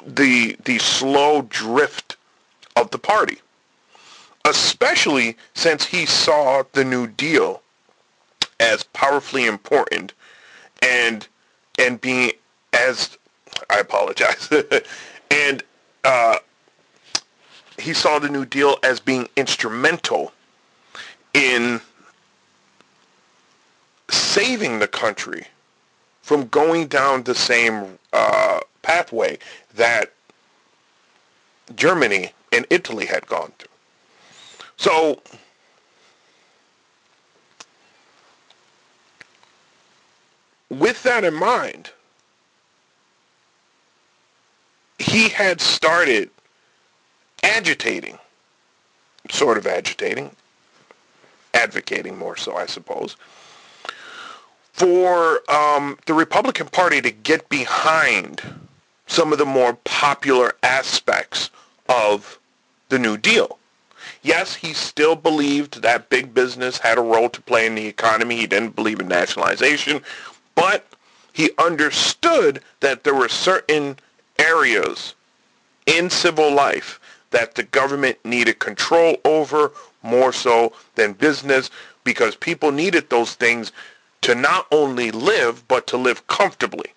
the 0.06 0.56
the 0.64 0.78
slow 0.78 1.42
drift 1.42 2.16
of 2.76 2.90
the 2.90 2.98
party, 2.98 3.38
especially 4.44 5.36
since 5.54 5.86
he 5.86 6.06
saw 6.06 6.64
the 6.72 6.84
New 6.84 7.06
Deal 7.06 7.62
as 8.60 8.84
powerfully 8.84 9.46
important 9.46 10.12
and 10.82 11.26
and 11.78 12.00
being 12.00 12.32
as 12.72 13.16
I 13.70 13.78
apologize 13.78 14.50
and 15.30 15.62
uh, 16.04 16.38
he 17.78 17.92
saw 17.92 18.18
the 18.18 18.28
New 18.28 18.44
Deal 18.44 18.78
as 18.82 19.00
being 19.00 19.28
instrumental 19.36 20.32
in 21.32 21.80
saving 24.10 24.78
the 24.78 24.88
country 24.88 25.46
from 26.22 26.46
going 26.48 26.86
down 26.86 27.22
the 27.24 27.34
same 27.34 27.98
uh, 28.12 28.60
pathway 28.82 29.38
that 29.74 30.12
Germany 31.74 32.32
and 32.52 32.66
Italy 32.70 33.06
had 33.06 33.26
gone 33.26 33.52
through. 33.58 33.68
So 34.76 35.20
with 40.68 41.02
that 41.02 41.24
in 41.24 41.34
mind, 41.34 41.90
he 44.98 45.28
had 45.28 45.60
started 45.60 46.30
agitating, 47.44 48.18
sort 49.30 49.58
of 49.58 49.66
agitating, 49.66 50.34
advocating 51.52 52.18
more 52.18 52.36
so, 52.36 52.56
I 52.56 52.66
suppose, 52.66 53.16
for 54.72 55.40
um, 55.50 55.98
the 56.06 56.14
Republican 56.14 56.66
Party 56.66 57.00
to 57.02 57.10
get 57.10 57.48
behind 57.48 58.42
some 59.06 59.30
of 59.32 59.38
the 59.38 59.46
more 59.46 59.74
popular 59.84 60.54
aspects 60.62 61.50
of 61.88 62.40
the 62.88 62.98
New 62.98 63.16
Deal. 63.16 63.58
Yes, 64.22 64.54
he 64.54 64.72
still 64.72 65.14
believed 65.14 65.82
that 65.82 66.08
big 66.08 66.32
business 66.32 66.78
had 66.78 66.98
a 66.98 67.02
role 67.02 67.28
to 67.28 67.40
play 67.42 67.66
in 67.66 67.74
the 67.74 67.86
economy. 67.86 68.36
He 68.36 68.46
didn't 68.46 68.74
believe 68.74 69.00
in 69.00 69.08
nationalization, 69.08 70.00
but 70.54 70.86
he 71.32 71.50
understood 71.58 72.60
that 72.80 73.04
there 73.04 73.14
were 73.14 73.28
certain 73.28 73.98
areas 74.38 75.14
in 75.86 76.08
civil 76.08 76.52
life 76.52 76.98
that 77.34 77.56
the 77.56 77.64
government 77.64 78.16
needed 78.24 78.60
control 78.60 79.16
over 79.24 79.72
more 80.04 80.32
so 80.32 80.72
than 80.94 81.12
business 81.12 81.68
because 82.04 82.36
people 82.36 82.70
needed 82.70 83.10
those 83.10 83.34
things 83.34 83.72
to 84.20 84.36
not 84.36 84.68
only 84.70 85.10
live, 85.10 85.66
but 85.66 85.84
to 85.88 85.96
live 85.96 86.24
comfortably. 86.28 86.92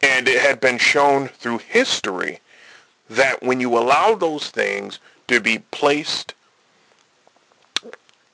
And 0.00 0.28
it 0.28 0.40
had 0.40 0.60
been 0.60 0.78
shown 0.78 1.26
through 1.26 1.58
history 1.58 2.38
that 3.10 3.42
when 3.42 3.58
you 3.58 3.76
allow 3.76 4.14
those 4.14 4.48
things 4.48 5.00
to 5.26 5.40
be 5.40 5.58
placed 5.72 6.34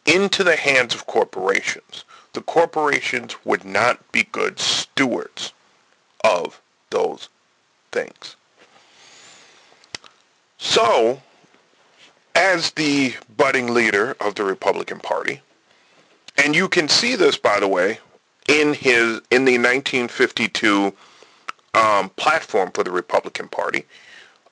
into 0.04 0.44
the 0.44 0.56
hands 0.56 0.94
of 0.94 1.06
corporations, 1.06 2.04
the 2.34 2.42
corporations 2.42 3.34
would 3.46 3.64
not 3.64 4.12
be 4.12 4.24
good 4.24 4.58
stewards 4.58 5.54
of 6.22 6.60
those 6.90 7.30
things. 7.92 8.36
So, 10.64 11.20
as 12.34 12.70
the 12.70 13.14
budding 13.36 13.74
leader 13.74 14.16
of 14.18 14.34
the 14.34 14.44
Republican 14.44 14.98
Party, 14.98 15.42
and 16.38 16.56
you 16.56 16.68
can 16.68 16.88
see 16.88 17.16
this, 17.16 17.36
by 17.36 17.60
the 17.60 17.68
way, 17.68 17.98
in 18.48 18.72
his 18.72 19.20
in 19.30 19.44
the 19.44 19.58
1952 19.58 20.92
um, 21.74 22.08
platform 22.16 22.72
for 22.72 22.82
the 22.82 22.90
Republican 22.90 23.46
Party, 23.46 23.84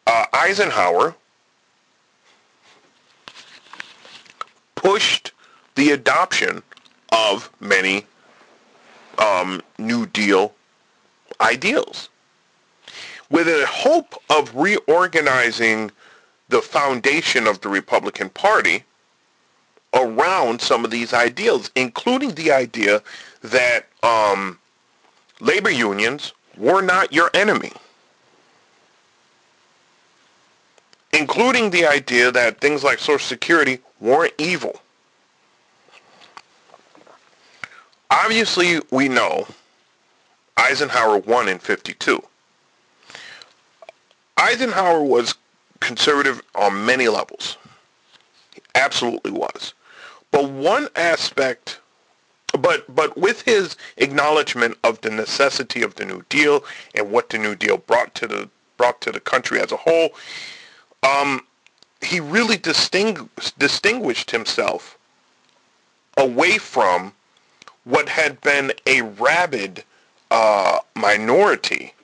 uh, 0.06 0.26
Eisenhower 0.34 1.16
pushed 4.76 5.32
the 5.76 5.90
adoption 5.92 6.62
of 7.10 7.50
many 7.58 8.06
um, 9.18 9.62
New 9.78 10.06
Deal 10.06 10.54
ideals 11.40 12.10
with 13.30 13.48
a 13.48 13.66
hope 13.66 14.14
of 14.28 14.54
reorganizing 14.54 15.90
the 16.52 16.62
foundation 16.62 17.46
of 17.46 17.60
the 17.62 17.68
Republican 17.68 18.28
Party 18.28 18.84
around 19.94 20.60
some 20.60 20.84
of 20.84 20.90
these 20.90 21.12
ideals, 21.12 21.70
including 21.74 22.34
the 22.34 22.52
idea 22.52 23.02
that 23.40 23.86
um, 24.02 24.58
labor 25.40 25.70
unions 25.70 26.34
were 26.56 26.82
not 26.82 27.12
your 27.12 27.30
enemy, 27.34 27.72
including 31.12 31.70
the 31.70 31.86
idea 31.86 32.30
that 32.30 32.60
things 32.60 32.84
like 32.84 32.98
Social 32.98 33.18
Security 33.18 33.78
weren't 33.98 34.34
evil. 34.36 34.80
Obviously, 38.10 38.78
we 38.90 39.08
know 39.08 39.46
Eisenhower 40.58 41.16
won 41.18 41.48
in 41.48 41.58
52. 41.58 42.22
Eisenhower 44.36 45.02
was 45.02 45.34
conservative 45.82 46.42
on 46.54 46.86
many 46.86 47.08
levels. 47.08 47.58
He 48.54 48.62
absolutely 48.74 49.32
was. 49.32 49.74
But 50.30 50.48
one 50.50 50.88
aspect, 50.96 51.80
but 52.58 52.94
but 52.94 53.16
with 53.16 53.42
his 53.42 53.76
acknowledgement 53.98 54.78
of 54.82 55.00
the 55.02 55.10
necessity 55.10 55.82
of 55.82 55.96
the 55.96 56.06
New 56.06 56.22
Deal 56.28 56.64
and 56.94 57.10
what 57.10 57.28
the 57.28 57.38
New 57.38 57.54
Deal 57.54 57.76
brought 57.76 58.14
to 58.16 58.26
the 58.26 58.48
brought 58.76 59.00
to 59.02 59.12
the 59.12 59.20
country 59.20 59.60
as 59.60 59.72
a 59.72 59.76
whole, 59.76 60.10
um, 61.02 61.46
he 62.00 62.18
really 62.20 62.56
distingu- 62.56 63.28
distinguished 63.58 64.30
himself 64.30 64.98
away 66.16 66.58
from 66.58 67.12
what 67.84 68.08
had 68.08 68.40
been 68.40 68.72
a 68.86 69.02
rabid 69.02 69.84
uh, 70.30 70.78
minority 70.94 71.94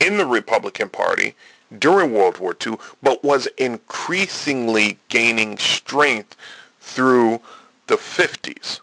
in 0.00 0.16
the 0.16 0.26
Republican 0.26 0.88
Party 0.88 1.34
during 1.78 2.12
World 2.12 2.38
War 2.38 2.56
II, 2.66 2.78
but 3.02 3.22
was 3.24 3.46
increasingly 3.58 4.98
gaining 5.08 5.58
strength 5.58 6.36
through 6.80 7.40
the 7.86 7.96
50s. 7.96 8.80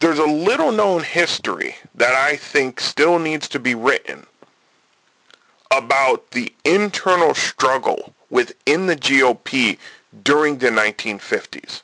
There's 0.00 0.18
a 0.18 0.26
little 0.26 0.72
known 0.72 1.02
history 1.02 1.76
that 1.94 2.14
I 2.14 2.36
think 2.36 2.80
still 2.80 3.18
needs 3.18 3.48
to 3.48 3.58
be 3.58 3.74
written 3.74 4.26
about 5.70 6.30
the 6.30 6.52
internal 6.64 7.34
struggle 7.34 8.14
within 8.30 8.86
the 8.86 8.96
GOP 8.96 9.78
during 10.22 10.58
the 10.58 10.68
1950s. 10.68 11.82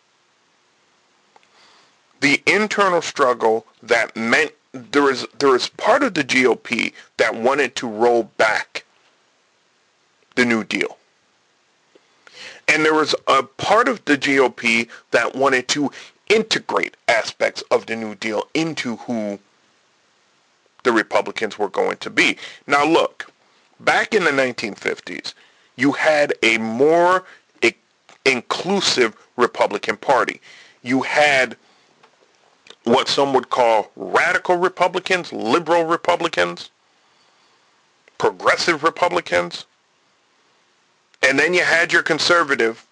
The 2.21 2.43
internal 2.47 3.03
struggle 3.03 3.67
that 3.83 4.15
meant 4.15 4.53
there 4.73 5.03
was 5.03 5.27
there 5.39 5.51
was 5.51 5.69
part 5.69 6.03
of 6.03 6.15
the 6.15 6.25
GOP 6.25 6.93
that 7.17 7.35
wanted 7.35 7.75
to 7.77 7.89
roll 7.89 8.25
back 8.37 8.85
the 10.35 10.45
New 10.45 10.65
Deal. 10.65 10.97
And 12.69 12.85
there 12.85 12.95
was 12.95 13.15
a 13.27 13.43
part 13.43 13.89
of 13.89 14.05
the 14.05 14.17
GOP 14.17 14.89
that 15.11 15.35
wanted 15.35 15.69
to 15.69 15.91
integrate 16.29 16.97
aspects 17.09 17.63
of 17.71 17.87
the 17.87 17.97
New 17.97 18.15
Deal 18.15 18.49
into 18.55 18.97
who 18.97 19.39
the 20.83 20.93
Republicans 20.93 21.59
were 21.59 21.69
going 21.69 21.97
to 21.99 22.11
be. 22.11 22.39
Now 22.67 22.85
look, 22.85 23.31
back 23.81 24.15
in 24.15 24.25
the 24.25 24.31
1950s, 24.31 25.35
you 25.77 25.93
had 25.93 26.33
a 26.43 26.59
more 26.59 27.25
I- 27.63 27.75
inclusive 28.25 29.17
Republican 29.37 29.97
Party. 29.97 30.41
You 30.83 31.03
had 31.03 31.57
what 32.85 33.09
some 33.09 33.33
would 33.35 33.51
call 33.51 33.91
radical 33.95 34.57
Republicans, 34.57 35.33
liberal 35.33 35.85
Republicans, 35.85 36.71
progressive 38.19 38.83
Republicans, 38.83 39.67
and 41.23 41.39
then 41.39 41.55
you 41.55 41.63
had 41.63 41.93
your 41.93 42.03
conservative 42.03 42.87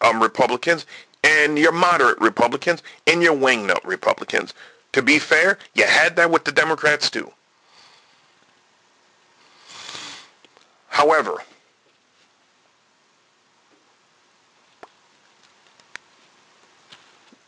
um, 0.00 0.22
Republicans 0.22 0.86
and 1.24 1.58
your 1.58 1.72
moderate 1.72 2.20
Republicans 2.20 2.82
and 3.06 3.22
your 3.22 3.34
wingnut 3.34 3.84
Republicans. 3.84 4.54
To 4.92 5.02
be 5.02 5.18
fair, 5.18 5.58
you 5.74 5.84
had 5.84 6.16
that 6.16 6.30
with 6.30 6.44
the 6.44 6.52
Democrats 6.52 7.10
too. 7.10 7.32
However, 10.88 11.36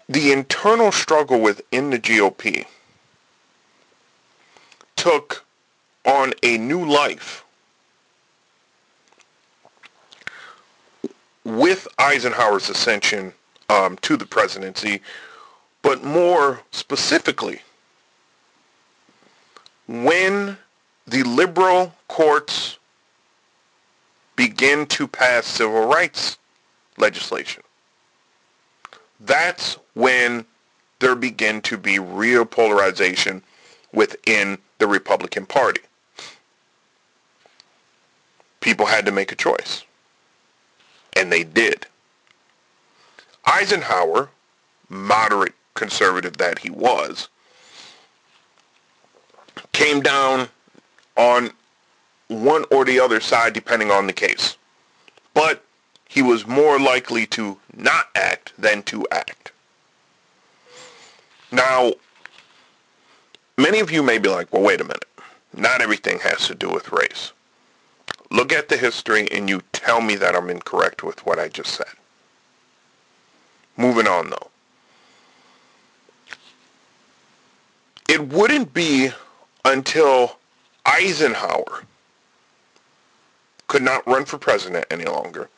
the 0.08 0.32
internal 0.32 0.92
struggle 0.92 1.40
within 1.40 1.90
the 1.90 1.98
GOP 1.98 2.66
took 4.96 5.44
on 6.04 6.32
a 6.42 6.58
new 6.58 6.84
life 6.84 7.44
with 11.58 11.88
Eisenhower's 11.98 12.68
ascension 12.68 13.32
um, 13.68 13.96
to 14.02 14.16
the 14.16 14.26
presidency, 14.26 15.00
but 15.82 16.04
more 16.04 16.60
specifically, 16.70 17.60
when 19.88 20.56
the 21.06 21.22
liberal 21.24 21.92
courts 22.08 22.78
begin 24.36 24.86
to 24.86 25.06
pass 25.06 25.46
civil 25.46 25.86
rights 25.86 26.38
legislation. 26.98 27.62
That's 29.20 29.78
when 29.94 30.44
there 30.98 31.14
began 31.14 31.60
to 31.62 31.76
be 31.76 31.98
real 31.98 32.44
polarization 32.44 33.42
within 33.92 34.58
the 34.78 34.86
Republican 34.86 35.46
Party. 35.46 35.80
People 38.60 38.86
had 38.86 39.04
to 39.06 39.12
make 39.12 39.32
a 39.32 39.36
choice. 39.36 39.84
And 41.16 41.32
they 41.32 41.44
did. 41.44 41.86
Eisenhower, 43.44 44.30
moderate 44.88 45.54
conservative 45.74 46.36
that 46.38 46.60
he 46.60 46.70
was, 46.70 47.28
came 49.72 50.00
down 50.00 50.48
on 51.16 51.50
one 52.28 52.64
or 52.70 52.84
the 52.84 53.00
other 53.00 53.20
side 53.20 53.52
depending 53.52 53.90
on 53.90 54.06
the 54.06 54.12
case. 54.12 54.56
But 55.34 55.64
he 56.08 56.22
was 56.22 56.46
more 56.46 56.78
likely 56.78 57.26
to 57.26 57.58
not 57.74 58.06
act 58.14 58.52
than 58.58 58.82
to 58.84 59.06
act. 59.10 59.52
Now, 61.50 61.92
many 63.58 63.80
of 63.80 63.90
you 63.90 64.02
may 64.02 64.18
be 64.18 64.28
like, 64.28 64.52
well, 64.52 64.62
wait 64.62 64.80
a 64.80 64.84
minute. 64.84 65.08
Not 65.54 65.82
everything 65.82 66.18
has 66.20 66.46
to 66.46 66.54
do 66.54 66.70
with 66.70 66.92
race. 66.92 67.32
Look 68.32 68.50
at 68.50 68.70
the 68.70 68.78
history 68.78 69.30
and 69.30 69.46
you 69.46 69.60
tell 69.72 70.00
me 70.00 70.16
that 70.16 70.34
I'm 70.34 70.48
incorrect 70.48 71.02
with 71.02 71.24
what 71.26 71.38
I 71.38 71.48
just 71.48 71.74
said. 71.74 71.94
Moving 73.76 74.06
on, 74.06 74.30
though. 74.30 74.48
It 78.08 78.28
wouldn't 78.28 78.72
be 78.72 79.10
until 79.66 80.38
Eisenhower 80.86 81.84
could 83.68 83.82
not 83.82 84.06
run 84.06 84.24
for 84.24 84.38
president 84.38 84.86
any 84.90 85.04
longer 85.04 85.50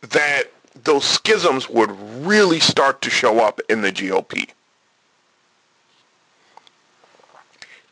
that 0.00 0.44
those 0.84 1.04
schisms 1.04 1.68
would 1.68 1.90
really 2.24 2.60
start 2.60 3.02
to 3.02 3.10
show 3.10 3.38
up 3.38 3.60
in 3.68 3.82
the 3.82 3.92
GOP. 3.92 4.48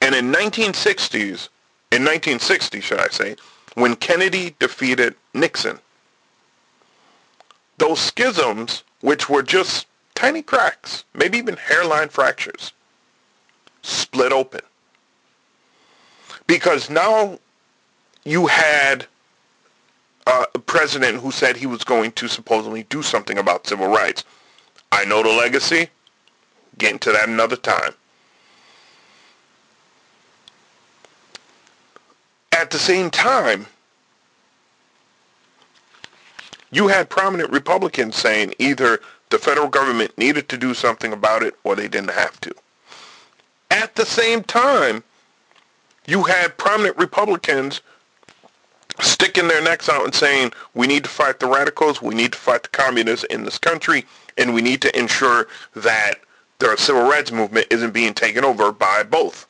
And 0.01 0.15
in 0.15 0.33
1960s, 0.33 1.49
in 1.91 2.05
1960, 2.05 2.81
should 2.81 2.99
I 2.99 3.09
say, 3.09 3.37
when 3.79 3.97
Kennedy 3.97 4.55
defeated 4.59 5.15
Nixon, 5.35 5.79
those 7.79 8.01
schisms, 8.01 8.83
which 9.01 9.29
were 9.29 9.43
just 9.43 9.87
tiny 10.15 10.43
cracks, 10.43 11.05
maybe 11.15 11.39
even 11.39 11.57
hairline 11.57 12.09
fractures, 12.09 12.73
split 13.83 14.33
open. 14.33 14.61
Because 16.47 16.91
now 16.91 17.39
you 18.25 18.47
had 18.47 19.07
uh, 20.27 20.47
a 20.55 20.59
president 20.59 21.21
who 21.21 21.31
said 21.31 21.57
he 21.57 21.67
was 21.67 21.85
going 21.85 22.13
to 22.13 22.27
supposedly 22.27 22.83
do 22.85 23.03
something 23.03 23.39
about 23.39 23.67
civil 23.67 23.89
rights. 23.89 24.25
I 24.91 25.05
know 25.05 25.23
the 25.23 25.29
legacy. 25.29 25.89
Get 26.79 26.93
into 26.93 27.13
that 27.13 27.29
another 27.29 27.57
time. 27.57 27.93
At 32.59 32.71
the 32.71 32.79
same 32.81 33.09
time, 33.09 33.67
you 36.73 36.89
had 36.89 37.09
prominent 37.09 37.53
Republicans 37.53 38.17
saying 38.17 38.53
either 38.59 38.99
the 39.31 39.39
federal 39.39 39.69
government 39.69 40.19
needed 40.19 40.49
to 40.49 40.59
do 40.59 40.75
something 40.75 41.13
about 41.13 41.45
it 41.45 41.55
or 41.63 41.77
they 41.77 41.87
didn't 41.87 42.11
have 42.11 42.41
to. 42.41 42.53
At 43.71 43.95
the 43.95 44.05
same 44.05 44.43
time, 44.43 45.05
you 46.09 46.25
had 46.25 46.59
prominent 46.59 46.99
Republicans 46.99 47.81
sticking 49.01 49.47
their 49.47 49.63
necks 49.63 49.89
out 49.89 50.05
and 50.05 50.15
saying, 50.15 50.51
we 50.75 50.89
need 50.89 51.05
to 51.05 51.11
fight 51.11 51.39
the 51.39 51.47
radicals, 51.47 52.03
we 52.03 52.17
need 52.17 52.33
to 52.33 52.39
fight 52.39 52.65
the 52.65 52.71
communists 52.71 53.25
in 53.27 53.45
this 53.45 53.59
country, 53.59 54.05
and 54.37 54.53
we 54.53 54.63
need 54.63 54.83
to 54.83 54.99
ensure 54.99 55.47
that 55.77 56.15
the 56.59 56.75
civil 56.75 57.09
rights 57.09 57.31
movement 57.31 57.69
isn't 57.71 57.93
being 57.93 58.15
taken 58.15 58.45
over 58.45 58.73
by 58.73 59.05
both. 59.05 59.47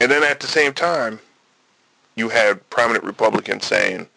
And 0.00 0.10
then 0.10 0.22
at 0.22 0.40
the 0.40 0.46
same 0.46 0.72
time, 0.72 1.20
you 2.14 2.28
had 2.28 2.68
prominent 2.70 3.04
Republicans 3.04 3.66
saying 3.66 4.08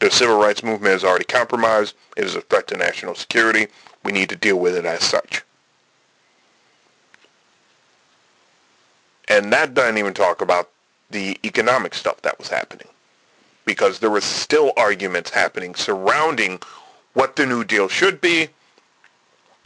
the 0.00 0.10
civil 0.10 0.38
rights 0.38 0.62
movement 0.62 0.94
is 0.94 1.04
already 1.04 1.24
compromised. 1.24 1.94
It 2.16 2.24
is 2.24 2.34
a 2.34 2.40
threat 2.40 2.68
to 2.68 2.76
national 2.76 3.14
security. 3.14 3.66
We 4.04 4.12
need 4.12 4.28
to 4.28 4.36
deal 4.36 4.58
with 4.58 4.76
it 4.76 4.84
as 4.84 5.02
such. 5.02 5.42
And 9.28 9.52
that 9.52 9.74
doesn't 9.74 9.98
even 9.98 10.14
talk 10.14 10.40
about 10.40 10.70
the 11.10 11.38
economic 11.44 11.94
stuff 11.94 12.22
that 12.22 12.38
was 12.38 12.48
happening. 12.48 12.88
Because 13.64 13.98
there 13.98 14.10
was 14.10 14.24
still 14.24 14.72
arguments 14.76 15.30
happening 15.30 15.74
surrounding 15.74 16.60
what 17.12 17.36
the 17.36 17.44
New 17.44 17.64
Deal 17.64 17.88
should 17.88 18.20
be, 18.20 18.48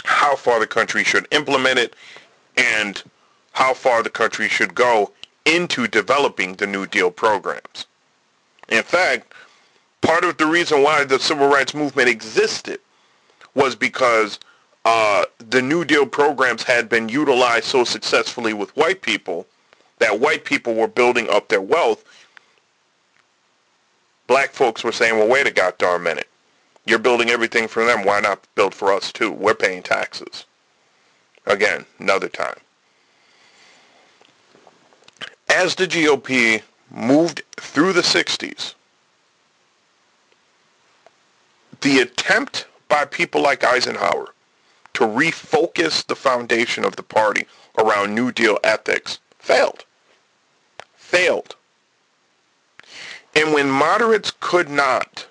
how 0.04 0.34
far 0.34 0.58
the 0.58 0.66
country 0.66 1.04
should 1.04 1.28
implement 1.30 1.78
it, 1.78 1.94
and 2.56 3.02
how 3.52 3.74
far 3.74 4.02
the 4.02 4.10
country 4.10 4.48
should 4.48 4.74
go 4.74 5.12
into 5.44 5.88
developing 5.88 6.54
the 6.54 6.66
New 6.66 6.86
Deal 6.86 7.10
programs. 7.10 7.86
In 8.68 8.82
fact, 8.82 9.32
part 10.00 10.24
of 10.24 10.36
the 10.36 10.46
reason 10.46 10.82
why 10.82 11.04
the 11.04 11.18
civil 11.18 11.48
rights 11.48 11.74
movement 11.74 12.08
existed 12.08 12.80
was 13.54 13.74
because 13.74 14.38
uh, 14.84 15.24
the 15.38 15.62
New 15.62 15.84
Deal 15.84 16.06
programs 16.06 16.62
had 16.62 16.88
been 16.88 17.08
utilized 17.08 17.66
so 17.66 17.84
successfully 17.84 18.52
with 18.52 18.76
white 18.76 19.02
people 19.02 19.46
that 19.98 20.20
white 20.20 20.44
people 20.44 20.74
were 20.74 20.88
building 20.88 21.28
up 21.30 21.48
their 21.48 21.60
wealth. 21.60 22.04
Black 24.26 24.50
folks 24.50 24.82
were 24.82 24.92
saying, 24.92 25.18
well, 25.18 25.28
wait 25.28 25.46
a 25.46 25.50
goddamn 25.50 26.02
minute. 26.02 26.28
You're 26.84 26.98
building 26.98 27.30
everything 27.30 27.68
for 27.68 27.84
them. 27.84 28.04
Why 28.04 28.20
not 28.20 28.46
build 28.54 28.74
for 28.74 28.92
us 28.92 29.12
too? 29.12 29.30
We're 29.30 29.54
paying 29.54 29.82
taxes. 29.82 30.46
Again, 31.46 31.84
another 31.98 32.28
time. 32.28 32.56
As 35.54 35.74
the 35.74 35.86
GOP 35.86 36.62
moved 36.90 37.42
through 37.60 37.92
the 37.92 38.00
60s, 38.00 38.72
the 41.82 41.98
attempt 41.98 42.66
by 42.88 43.04
people 43.04 43.42
like 43.42 43.62
Eisenhower 43.62 44.32
to 44.94 45.04
refocus 45.04 46.06
the 46.06 46.16
foundation 46.16 46.86
of 46.86 46.96
the 46.96 47.02
party 47.02 47.46
around 47.76 48.14
New 48.14 48.32
Deal 48.32 48.58
ethics 48.64 49.18
failed. 49.38 49.84
Failed. 50.96 51.54
And 53.36 53.52
when 53.52 53.68
moderates 53.68 54.32
could 54.40 54.70
not, 54.70 55.26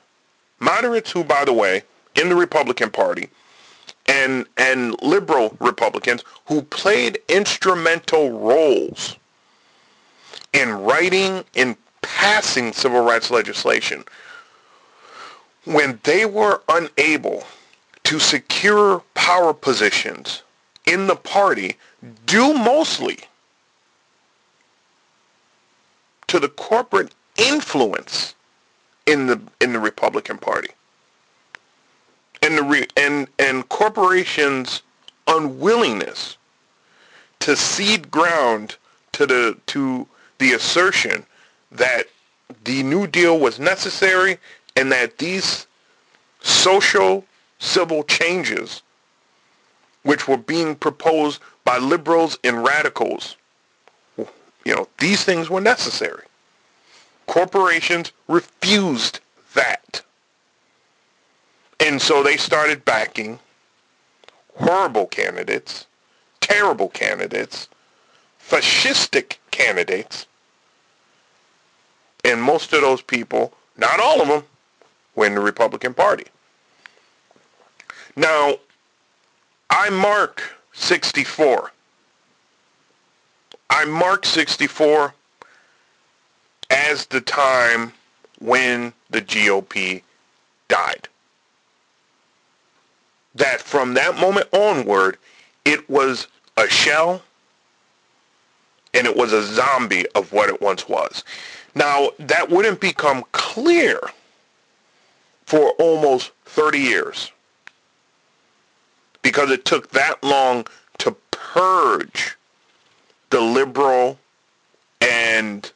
moderates 0.60 1.10
who, 1.12 1.24
by 1.24 1.46
the 1.46 1.54
way, 1.54 1.82
in 2.14 2.30
the 2.30 2.36
Republican 2.36 2.92
Party, 2.92 3.30
and, 4.06 4.46
and 4.56 5.02
liberal 5.02 5.58
Republicans 5.60 6.24
who 6.46 6.62
played 6.62 7.18
instrumental 7.28 8.40
roles 8.40 9.18
in 10.54 10.72
writing, 10.72 11.44
in 11.54 11.76
passing 12.02 12.74
civil 12.74 13.02
rights 13.02 13.32
legislation, 13.32 14.04
when 15.66 16.00
they 16.04 16.26
were 16.26 16.62
unable 16.70 17.44
to 18.04 18.20
secure 18.20 19.04
power 19.14 19.54
positions 19.54 20.44
in 20.86 21.08
the 21.08 21.16
party 21.16 21.78
due 22.26 22.54
mostly 22.54 23.20
to 26.28 26.40
the 26.40 26.50
corporate 26.50 27.14
influence 27.38 28.36
in 29.06 29.28
the 29.28 29.40
in 29.60 29.74
the 29.74 29.80
Republican 29.80 30.38
Party. 30.38 30.70
And 32.42 32.58
the 32.58 32.64
re, 32.64 32.88
and 32.98 33.28
and 33.38 33.68
corporations 33.70 34.82
unwillingness 35.28 36.38
to 37.40 37.56
cede 37.56 38.10
ground 38.10 38.78
to 39.14 39.26
the 39.28 39.58
to 39.68 40.08
the 40.42 40.54
assertion 40.54 41.26
that 41.72 42.08
the 42.64 42.84
New 42.84 43.08
Deal 43.08 43.40
was 43.40 43.60
necessary 43.60 44.38
and 44.76 44.92
that 44.92 45.18
these 45.20 45.68
social 46.42 47.24
civil 47.60 48.04
changes 48.04 48.82
which 50.04 50.28
were 50.28 50.38
being 50.38 50.76
proposed 50.76 51.40
by 51.64 51.78
liberals 51.78 52.38
and 52.44 52.64
radicals 52.64 53.38
you 54.66 54.76
know 54.76 54.88
these 55.00 55.24
things 55.24 55.50
were 55.50 55.62
necessary. 55.62 56.26
Corporations 57.28 58.12
refused 58.28 59.20
that. 59.54 60.02
And 61.80 62.02
so 62.02 62.22
they 62.22 62.38
started 62.38 62.86
backing 62.86 63.40
horrible 64.56 65.08
candidates 65.08 65.88
terrible 66.42 66.90
candidates 66.90 67.70
fascistic 68.40 69.38
candidates 69.52 70.26
and 72.24 72.42
most 72.42 72.74
of 72.74 72.82
those 72.82 73.02
people 73.02 73.54
not 73.78 74.00
all 74.00 74.22
of 74.22 74.28
them 74.28 74.44
were 75.16 75.26
in 75.26 75.36
the 75.36 75.42
republican 75.42 75.94
party 75.94 76.26
now, 78.16 78.56
I 79.70 79.90
mark 79.90 80.44
64. 80.74 81.72
I 83.70 83.86
mark 83.86 84.26
64 84.26 85.14
as 86.70 87.06
the 87.06 87.22
time 87.22 87.94
when 88.40 88.94
the 89.10 89.22
GOP 89.22 90.02
died. 90.68 91.08
That 93.36 93.62
from 93.62 93.94
that 93.94 94.18
moment 94.18 94.48
onward, 94.52 95.18
it 95.64 95.90
was 95.90 96.28
a 96.58 96.68
shell 96.68 97.22
and 98.94 99.08
it 99.08 99.16
was 99.16 99.32
a 99.32 99.44
zombie 99.44 100.06
of 100.16 100.34
what 100.34 100.50
it 100.50 100.62
once 100.62 100.90
was. 100.90 101.24
Now, 101.74 102.10
that 102.20 102.50
wouldn't 102.50 102.80
become 102.80 103.24
clear 103.32 104.00
for 105.46 105.72
almost 105.80 106.32
30 106.46 106.80
years 106.80 107.32
because 109.22 109.52
it 109.52 109.66
took 109.66 109.92
that 109.92 110.22
long 110.24 110.68
to 110.98 111.16
purge 111.32 112.38
the 113.30 113.42
liberal 113.42 114.20
and 115.00 115.72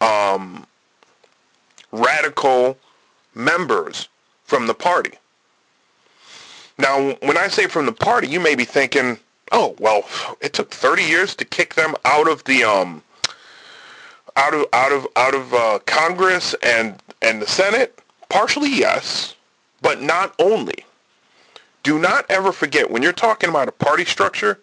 um, 0.00 0.66
radical 1.92 2.78
members 3.34 4.08
from 4.44 4.66
the 4.66 4.74
party. 4.74 5.12
Now, 6.78 7.16
when 7.22 7.36
I 7.36 7.48
say 7.48 7.66
from 7.66 7.86
the 7.86 7.92
party, 7.92 8.28
you 8.28 8.40
may 8.40 8.54
be 8.54 8.64
thinking, 8.64 9.18
oh, 9.52 9.76
well, 9.78 10.04
it 10.40 10.52
took 10.52 10.70
30 10.70 11.02
years 11.02 11.34
to 11.36 11.44
kick 11.44 11.74
them 11.74 11.94
out 12.04 12.28
of 12.28 12.44
the 12.44 12.64
um, 12.64 13.02
out 14.36 14.54
of 14.54 14.66
out 14.72 14.92
of 14.92 15.06
out 15.16 15.34
of 15.34 15.54
uh, 15.54 15.78
Congress 15.86 16.54
and 16.62 17.02
and 17.22 17.42
the 17.42 17.46
Senate. 17.46 17.98
Partially, 18.28 18.70
yes, 18.70 19.34
but 19.82 20.02
not 20.02 20.34
only 20.38 20.84
do 21.86 22.00
not 22.00 22.26
ever 22.28 22.50
forget 22.50 22.90
when 22.90 23.00
you're 23.00 23.12
talking 23.12 23.48
about 23.48 23.68
a 23.68 23.72
party 23.72 24.04
structure, 24.04 24.58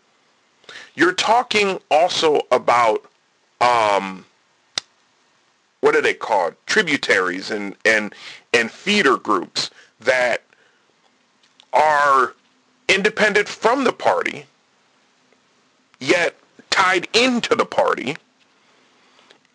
you're 0.94 1.14
talking 1.14 1.80
also 1.90 2.42
about 2.52 3.06
um, 3.62 4.26
what 5.80 5.96
are 5.96 6.02
they 6.02 6.14
called? 6.14 6.56
Tributaries 6.66 7.50
and 7.50 7.78
and 7.86 8.14
and 8.54 8.70
feeder 8.70 9.16
groups 9.16 9.70
that 10.02 10.44
are 11.72 12.34
independent 12.90 13.48
from 13.48 13.86
the 13.86 13.94
party, 13.94 14.46
yet 16.00 16.36
tied 16.70 17.08
into 17.14 17.56
the 17.56 17.66
party, 17.66 18.18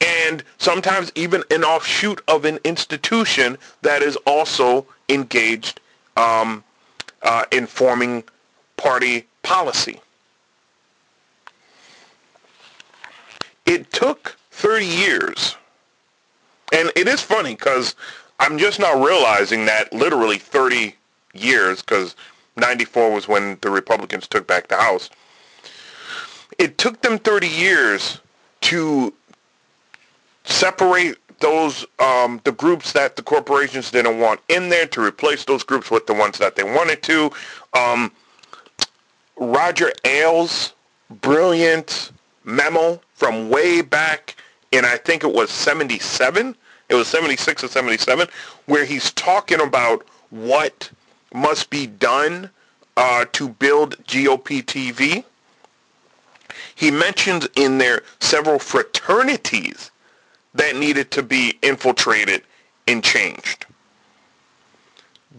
and 0.01 0.43
sometimes 0.59 1.11
even 1.15 1.43
an 1.51 1.65
offshoot 1.65 2.23
of 2.29 2.45
an 2.45 2.59
institution 2.65 3.59
that 3.83 4.03
is 4.03 4.17
also 4.27 4.87
engaged 5.09 5.81
um, 6.17 6.63
uh, 7.23 7.45
informing 7.53 8.25
party 8.77 9.27
policy. 9.43 10.01
It 13.67 13.93
took 13.93 14.37
30 14.53 14.87
years. 14.87 15.57
And 16.73 16.91
it 16.97 17.09
is 17.09 17.21
funny 17.21 17.55
because 17.55 17.95
I'm 18.41 18.59
just 18.59 18.79
now 18.79 19.03
realizing 19.03 19.65
that 19.67 19.93
literally 19.93 20.39
30 20.39 20.95
years, 21.35 21.83
because 21.83 22.15
94 22.57 23.13
was 23.13 23.29
when 23.29 23.59
the 23.63 23.71
Republicans 23.71 24.27
took 24.27 24.47
back 24.47 24.69
the 24.69 24.77
House. 24.77 25.11
It 26.59 26.79
took 26.79 27.01
them 27.03 27.19
30 27.19 27.47
years 27.47 28.21
to 28.63 29.13
separate 30.49 31.19
those 31.41 31.87
um, 31.99 32.41
the 32.45 32.53
groups 32.53 32.93
that 32.93 33.17
the 33.17 33.23
corporations 33.23 33.91
didn't 33.91 34.19
want 34.19 34.41
in 34.49 34.69
there 34.69 34.87
to 34.87 35.01
replace 35.01 35.45
those 35.45 35.63
groups 35.63 35.91
with 35.91 36.07
the 36.07 36.15
ones 36.15 36.39
that 36.39 36.57
they 36.57 36.65
wanted 36.65 37.03
to. 37.05 37.31
Um, 37.75 38.11
Roger 39.37 39.93
Ailes' 40.05 40.73
brilliant 41.11 42.11
memo 42.45 43.01
from 43.15 43.51
way 43.51 43.83
back 43.83 44.37
in 44.73 44.85
I 44.85 44.97
think 44.97 45.23
it 45.23 45.33
was 45.33 45.51
77. 45.51 46.57
It 46.89 46.95
was 46.95 47.07
76 47.09 47.65
or 47.65 47.69
77, 47.69 48.29
where 48.67 48.85
he's 48.85 49.13
talking 49.13 49.61
about 49.61 50.07
what 50.31 50.91
must 51.33 51.71
be 51.71 51.87
done 51.87 52.51
uh, 52.97 53.27
to 53.33 53.51
build 53.51 53.97
GOP 54.05 54.65
TV. 54.65 55.25
He 56.75 56.91
mentions 56.91 57.47
in 57.57 57.79
there 57.79 58.03
several 58.21 58.59
fraternities 58.59 59.91
that 60.59 60.77
needed 60.77 61.11
to 61.13 61.23
be 61.23 61.59
infiltrated 61.63 62.43
and 62.87 63.03
changed. 63.03 63.65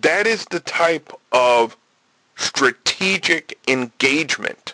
That 0.02 0.26
is 0.26 0.46
the 0.46 0.62
type 0.62 1.12
of 1.32 1.76
strategic 2.36 3.60
engagement 3.68 4.74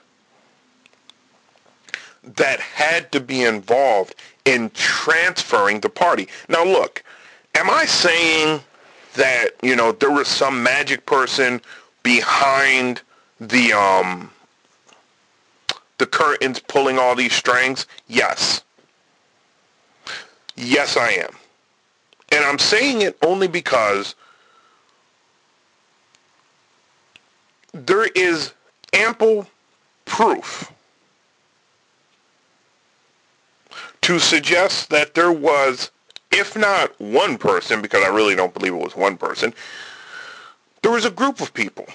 that 2.24 2.60
had 2.60 3.12
to 3.12 3.20
be 3.20 3.44
involved 3.44 4.16
in 4.46 4.70
transferring 4.72 5.80
the 5.80 5.90
party. 5.90 6.28
Now 6.48 6.64
look, 6.64 7.04
am 7.56 7.70
I 7.70 7.86
saying 7.86 8.62
that, 9.16 9.50
you 9.64 9.76
know, 9.76 9.92
there 9.94 10.12
was 10.12 10.28
some 10.28 10.62
magic 10.62 11.06
person 11.06 11.62
behind 12.04 13.02
the 13.40 13.74
um 13.74 14.30
the 15.98 16.06
curtains 16.06 16.60
pulling 16.60 17.00
all 17.00 17.16
these 17.16 17.34
strings? 17.34 17.88
Yes. 18.08 18.65
Yes, 20.56 20.98
I 20.98 21.10
am. 21.12 21.36
And 22.32 22.44
I'm 22.44 22.60
saying 22.60 23.02
it 23.02 23.18
only 23.22 23.48
because 23.48 24.16
there 27.74 28.06
is 28.16 28.54
ample 28.94 29.48
proof 30.06 30.72
to 34.02 34.20
suggest 34.20 34.90
that 34.90 35.14
there 35.14 35.32
was, 35.32 35.92
if 36.32 36.56
not 36.56 37.00
one 37.00 37.38
person, 37.38 37.82
because 37.82 38.04
I 38.04 38.08
really 38.08 38.36
don't 38.36 38.54
believe 38.54 38.74
it 38.74 38.78
was 38.78 38.96
one 38.96 39.18
person, 39.18 39.54
there 40.82 40.92
was 40.92 41.06
a 41.06 41.12
group 41.12 41.42
of 41.42 41.54
people 41.54 41.88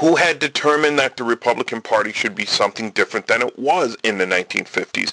who 0.00 0.16
had 0.16 0.38
determined 0.38 0.98
that 0.98 1.16
the 1.16 1.24
Republican 1.24 1.80
Party 1.80 2.12
should 2.12 2.34
be 2.34 2.44
something 2.44 2.90
different 2.90 3.26
than 3.26 3.42
it 3.42 3.58
was 3.58 3.96
in 4.02 4.18
the 4.18 4.26
1950s 4.26 5.12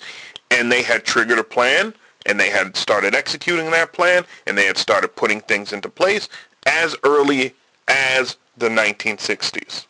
and 0.52 0.72
they 0.72 0.82
had 0.82 1.04
triggered 1.04 1.40
a 1.40 1.44
plan 1.44 1.94
and 2.26 2.40
they 2.40 2.50
had 2.50 2.76
started 2.76 3.16
executing 3.16 3.72
that 3.72 3.94
plan 3.94 4.26
and 4.46 4.58
they 4.58 4.66
had 4.66 4.78
started 4.78 5.16
putting 5.16 5.42
things 5.42 5.74
into 5.74 5.90
place 5.90 6.30
as 6.66 6.96
early 7.04 7.54
as 7.88 8.38
the 8.58 8.70
1960s. 8.70 9.86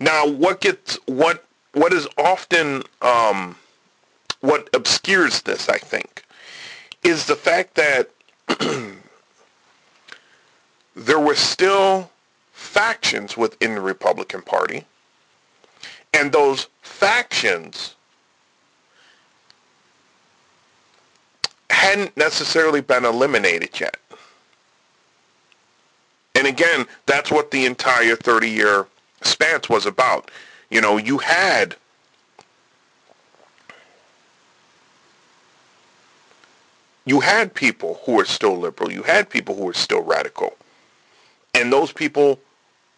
Now, 0.00 0.26
what 0.26 0.60
gets 0.60 0.98
what 1.06 1.44
what 1.72 1.92
is 1.92 2.08
often 2.18 2.82
um, 3.02 3.56
what 4.40 4.68
obscures 4.74 5.42
this, 5.42 5.68
I 5.68 5.78
think, 5.78 6.24
is 7.02 7.26
the 7.26 7.36
fact 7.36 7.74
that 7.74 8.10
there 10.96 11.20
were 11.20 11.34
still 11.34 12.10
factions 12.52 13.36
within 13.36 13.74
the 13.74 13.80
Republican 13.80 14.42
Party, 14.42 14.84
and 16.14 16.32
those 16.32 16.68
factions 16.82 17.95
hadn't 21.76 22.16
necessarily 22.16 22.80
been 22.80 23.04
eliminated 23.04 23.78
yet. 23.78 23.98
And 26.34 26.46
again, 26.46 26.86
that's 27.04 27.30
what 27.30 27.50
the 27.50 27.66
entire 27.66 28.16
30-year 28.16 28.86
stance 29.20 29.68
was 29.68 29.84
about. 29.84 30.30
You 30.70 30.80
know, 30.80 30.96
you 30.96 31.18
had 31.18 31.76
you 37.04 37.20
had 37.20 37.54
people 37.54 38.00
who 38.04 38.12
were 38.12 38.24
still 38.24 38.56
liberal. 38.56 38.90
You 38.90 39.02
had 39.02 39.28
people 39.28 39.54
who 39.54 39.64
were 39.64 39.74
still 39.74 40.02
radical. 40.02 40.56
And 41.54 41.70
those 41.70 41.92
people 41.92 42.40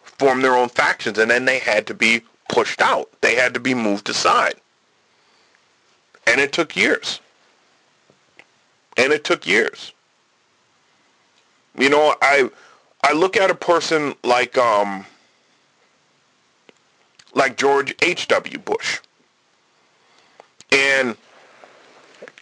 formed 0.03 0.43
their 0.43 0.55
own 0.55 0.69
factions, 0.69 1.19
and 1.19 1.31
then 1.31 1.45
they 1.45 1.59
had 1.59 1.87
to 1.89 1.95
be 1.95 2.23
pushed 2.49 2.81
out. 2.81 3.11
They 3.21 3.35
had 3.35 3.55
to 3.55 3.61
be 3.61 3.75
moved 3.75 4.09
aside. 4.09 4.55
And 6.29 6.41
it 6.41 6.53
took 6.53 6.77
years. 6.77 7.21
And 8.99 9.13
it 9.13 9.25
took 9.25 9.47
years. 9.47 9.93
You 11.79 11.89
know, 11.89 12.15
I 12.21 12.51
I 13.03 13.13
look 13.13 13.37
at 13.37 13.51
a 13.51 13.55
person 13.55 14.15
like 14.25 14.59
um 14.59 15.07
like 17.35 17.57
George 17.57 17.95
H.W. 18.03 18.59
Bush. 18.59 18.99
And 20.73 21.17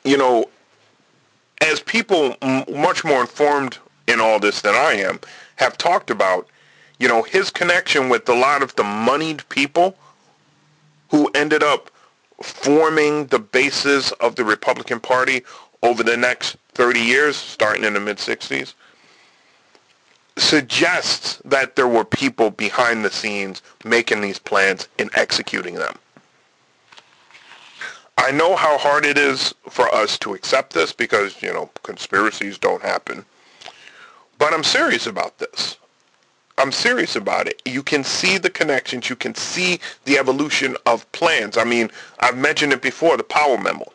you 0.04 0.16
know, 0.16 0.46
as 1.60 1.80
people 1.80 2.36
much 2.68 3.04
more 3.04 3.20
informed 3.20 3.78
in 4.06 4.20
all 4.20 4.38
this 4.38 4.62
than 4.62 4.74
I 4.74 4.94
am 4.94 5.20
have 5.56 5.76
talked 5.76 6.10
about, 6.10 6.48
you 6.98 7.08
know, 7.08 7.22
his 7.22 7.50
connection 7.50 8.08
with 8.08 8.28
a 8.28 8.34
lot 8.34 8.62
of 8.62 8.74
the 8.76 8.84
moneyed 8.84 9.46
people 9.48 9.96
who 11.10 11.30
ended 11.34 11.62
up 11.62 11.90
forming 12.42 13.26
the 13.26 13.38
basis 13.38 14.12
of 14.12 14.36
the 14.36 14.44
Republican 14.44 15.00
Party 15.00 15.42
over 15.82 16.02
the 16.02 16.16
next 16.16 16.56
30 16.74 17.00
years, 17.00 17.36
starting 17.36 17.84
in 17.84 17.94
the 17.94 18.00
mid-60s, 18.00 18.74
suggests 20.38 21.40
that 21.44 21.76
there 21.76 21.88
were 21.88 22.04
people 22.04 22.50
behind 22.50 23.04
the 23.04 23.10
scenes 23.10 23.62
making 23.84 24.20
these 24.20 24.38
plans 24.38 24.88
and 24.98 25.10
executing 25.14 25.74
them. 25.74 25.98
I 28.18 28.30
know 28.30 28.56
how 28.56 28.78
hard 28.78 29.04
it 29.04 29.18
is 29.18 29.54
for 29.68 29.92
us 29.94 30.18
to 30.20 30.34
accept 30.34 30.72
this 30.72 30.92
because, 30.92 31.42
you 31.42 31.52
know, 31.52 31.70
conspiracies 31.82 32.58
don't 32.58 32.82
happen. 32.82 33.24
But 34.38 34.52
I'm 34.52 34.64
serious 34.64 35.06
about 35.06 35.38
this. 35.38 35.76
I'm 36.58 36.72
serious 36.72 37.16
about 37.16 37.46
it. 37.46 37.60
You 37.66 37.82
can 37.82 38.02
see 38.02 38.38
the 38.38 38.48
connections. 38.48 39.10
You 39.10 39.16
can 39.16 39.34
see 39.34 39.80
the 40.06 40.18
evolution 40.18 40.76
of 40.86 41.10
plans. 41.12 41.58
I 41.58 41.64
mean, 41.64 41.90
I've 42.20 42.38
mentioned 42.38 42.72
it 42.72 42.80
before, 42.80 43.16
the 43.16 43.24
Powell 43.24 43.58
memo. 43.58 43.92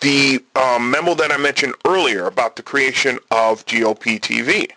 The 0.00 0.44
um, 0.54 0.90
memo 0.90 1.14
that 1.14 1.32
I 1.32 1.36
mentioned 1.36 1.74
earlier 1.84 2.26
about 2.26 2.56
the 2.56 2.62
creation 2.62 3.18
of 3.30 3.66
GOP 3.66 4.20
TV. 4.20 4.70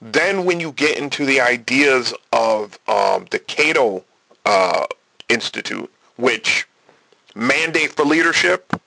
Then 0.00 0.44
when 0.44 0.60
you 0.60 0.72
get 0.72 0.98
into 0.98 1.24
the 1.24 1.40
ideas 1.40 2.14
of 2.32 2.78
um, 2.88 3.26
the 3.30 3.38
Cato 3.38 4.04
uh, 4.44 4.86
Institute, 5.28 5.90
which 6.16 6.66
mandate 7.34 7.92
for 7.92 8.04
leadership, 8.04 8.80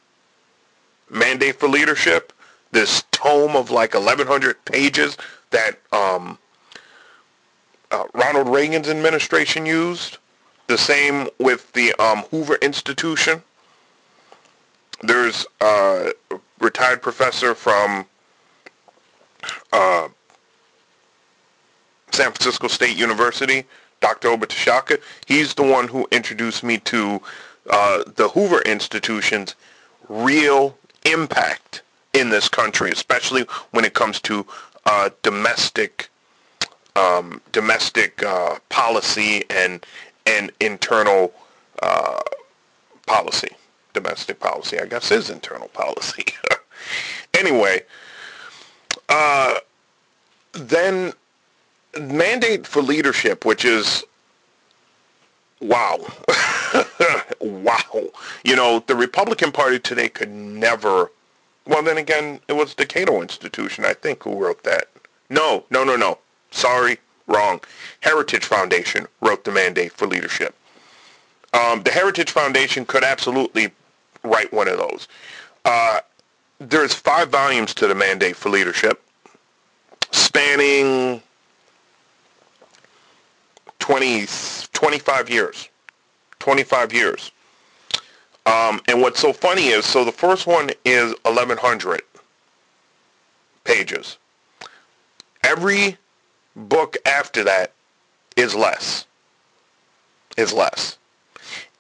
mandate 1.10 1.60
for 1.60 1.68
leadership, 1.68 2.34
this 2.72 3.04
tome 3.12 3.56
of 3.56 3.72
like 3.72 3.94
1,100 3.94 4.64
pages 4.66 5.18
that 5.52 5.80
um, 5.92 6.38
uh, 7.92 8.06
Ronald 8.14 8.50
Reagan's 8.50 8.90
administration 8.90 9.66
used. 9.66 10.18
The 10.68 10.78
same 10.78 11.28
with 11.38 11.72
the 11.74 11.94
um, 11.96 12.20
Hoover 12.32 12.56
Institution. 12.62 13.44
There's 15.04 15.46
a 15.60 16.14
retired 16.60 17.02
professor 17.02 17.56
from 17.56 18.06
uh, 19.74 20.08
San 22.12 22.32
Francisco 22.32 22.68
State 22.68 22.98
University, 22.98 23.66
Dr. 24.00 24.30
Oba 24.30 24.48
T'Shaka. 24.48 25.02
He's 25.26 25.54
the 25.54 25.64
one 25.64 25.88
who 25.88 26.08
introduced 26.12 26.64
me 26.64 26.78
to 26.80 27.22
uh, 27.70 28.04
the 28.16 28.30
Hoover 28.30 28.62
Institution's 28.62 29.56
real 30.08 30.78
impact 31.06 31.82
in 32.14 32.30
this 32.30 32.50
country, 32.50 32.92
especially 32.92 33.46
when 33.72 33.86
it 33.86 33.94
comes 33.94 34.20
to 34.22 34.46
uh, 34.86 35.10
domestic 35.24 36.10
um, 36.96 37.40
domestic 37.54 38.22
uh, 38.22 38.58
policy 38.70 39.44
and 39.50 39.86
and 40.26 40.52
internal 40.60 41.34
uh, 41.82 42.20
policy. 43.08 43.50
Domestic 43.94 44.40
policy, 44.40 44.80
I 44.80 44.86
guess, 44.86 45.12
is 45.12 45.30
internal 45.30 45.68
policy. 45.70 46.26
anyway, 47.34 47.84
uh, 49.10 49.56
then 50.54 51.14
mandate 52.00 52.66
for 52.66 52.82
leadership, 52.82 53.46
which 53.46 53.66
is 53.66 54.04
wow, 55.60 56.00
wow. 57.40 58.10
You 58.44 58.56
know, 58.56 58.84
the 58.88 58.96
Republican 58.96 59.52
Party 59.52 59.80
today 59.80 60.10
could 60.10 60.30
never 60.30 61.12
well, 61.66 61.84
then 61.84 61.98
again, 61.98 62.40
it 62.48 62.54
was 62.54 62.76
the 62.76 62.86
Cato 62.86 63.22
Institution, 63.22 63.86
I 63.86 63.94
think, 63.94 64.24
who 64.24 64.36
wrote 64.36 64.64
that. 64.64 64.90
No, 65.30 65.64
no, 65.70 65.84
no, 65.84 65.96
no. 65.96 66.18
Sorry, 66.50 66.98
wrong. 67.28 67.62
Heritage 68.02 68.46
Foundation 68.46 69.08
wrote 69.22 69.44
the 69.44 69.52
mandate 69.52 69.94
for 69.94 70.08
leadership. 70.08 70.56
Um, 71.54 71.84
the 71.84 71.92
Heritage 71.92 72.32
Foundation 72.32 72.86
could 72.86 73.04
absolutely 73.04 73.72
write 74.24 74.52
one 74.54 74.68
of 74.68 74.78
those. 74.78 75.08
Uh, 75.66 76.00
there's 76.60 76.94
five 76.94 77.30
volumes 77.30 77.74
to 77.76 77.88
the 77.88 77.96
mandate 77.96 78.36
for 78.36 78.50
leadership, 78.50 79.04
spanning 80.12 81.22
20, 83.80 84.28
25 84.74 85.30
years. 85.30 85.70
25 86.40 86.94
years. 86.94 87.32
Um, 88.46 88.82
and 88.88 89.02
what's 89.02 89.20
so 89.20 89.32
funny 89.32 89.68
is, 89.68 89.86
so 89.86 90.04
the 90.04 90.12
first 90.12 90.48
one 90.48 90.72
is 90.84 91.14
1,100 91.24 92.02
pages. 93.64 94.18
Every 95.44 95.98
book 96.56 96.98
after 97.06 97.44
that 97.44 97.74
is 98.36 98.56
less. 98.56 99.06
Is 100.38 100.52
less. 100.52 100.98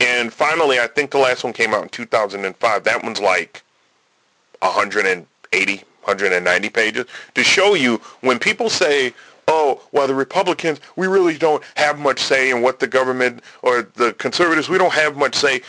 And 0.01 0.33
finally, 0.33 0.79
I 0.79 0.87
think 0.87 1.11
the 1.11 1.19
last 1.19 1.43
one 1.43 1.53
came 1.53 1.75
out 1.75 1.83
in 1.83 1.89
2005. 1.89 2.83
That 2.83 3.03
one's 3.03 3.19
like 3.19 3.61
180, 4.59 5.75
190 5.75 6.69
pages. 6.69 7.05
To 7.35 7.43
show 7.43 7.75
you, 7.75 8.01
when 8.21 8.39
people 8.39 8.69
say, 8.69 9.13
oh, 9.47 9.81
well, 9.91 10.07
the 10.07 10.15
Republicans, 10.15 10.81
we 10.95 11.05
really 11.05 11.37
don't 11.37 11.63
have 11.75 11.99
much 11.99 12.19
say 12.19 12.49
in 12.49 12.63
what 12.63 12.79
the 12.79 12.87
government, 12.87 13.43
or 13.61 13.83
the 13.95 14.13
conservatives, 14.13 14.69
we 14.69 14.79
don't 14.79 14.93
have 14.93 15.15
much 15.15 15.35
say 15.35 15.61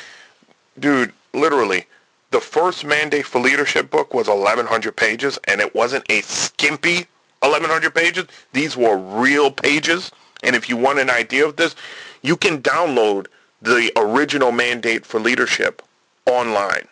dude, 0.78 1.12
literally, 1.34 1.84
the 2.30 2.40
first 2.40 2.86
mandate 2.86 3.26
for 3.26 3.38
leadership 3.38 3.90
book 3.90 4.14
was 4.14 4.28
1,100 4.28 4.96
pages, 4.96 5.38
and 5.44 5.60
it 5.60 5.74
wasn't 5.74 6.10
a 6.10 6.22
skimpy 6.22 7.06
1,100 7.40 7.94
pages. 7.94 8.24
These 8.52 8.76
were 8.76 8.96
real 8.96 9.50
pages. 9.50 10.10
And 10.42 10.56
if 10.56 10.68
you 10.68 10.76
want 10.76 10.98
an 10.98 11.10
idea 11.10 11.46
of 11.46 11.56
this, 11.56 11.74
you 12.22 12.36
can 12.36 12.62
download 12.62 13.26
the 13.62 13.92
original 13.96 14.52
mandate 14.52 15.06
for 15.06 15.20
leadership 15.20 15.82
online. 16.26 16.88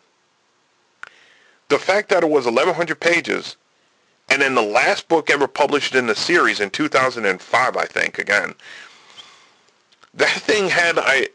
The 1.69 1.79
fact 1.79 2.09
that 2.09 2.23
it 2.23 2.31
was 2.31 2.47
1,100 2.47 2.99
pages, 2.99 3.57
and 4.29 4.41
then 4.41 4.55
the 4.55 4.63
last 4.63 5.09
book 5.09 5.31
ever 5.31 5.47
published 5.47 5.95
in 5.95 6.07
the 6.07 6.15
series 6.15 6.61
in 6.61 6.71
2005, 6.71 7.77
I 7.77 7.85
think, 7.85 8.19
again, 8.19 8.55
that 10.15 10.31
thing 10.31 10.69
had, 10.69 10.99
I, 10.99 11.29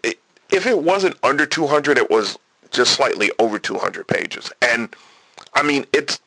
if 0.52 0.66
it 0.66 0.84
wasn't 0.84 1.18
under 1.24 1.46
200, 1.46 1.98
it 1.98 2.10
was 2.10 2.38
just 2.72 2.94
slightly 2.94 3.32
over 3.40 3.60
200 3.60 4.08
pages. 4.08 4.52
And 4.62 4.94
I 5.54 5.64
mean, 5.64 5.86
it's 5.94 6.20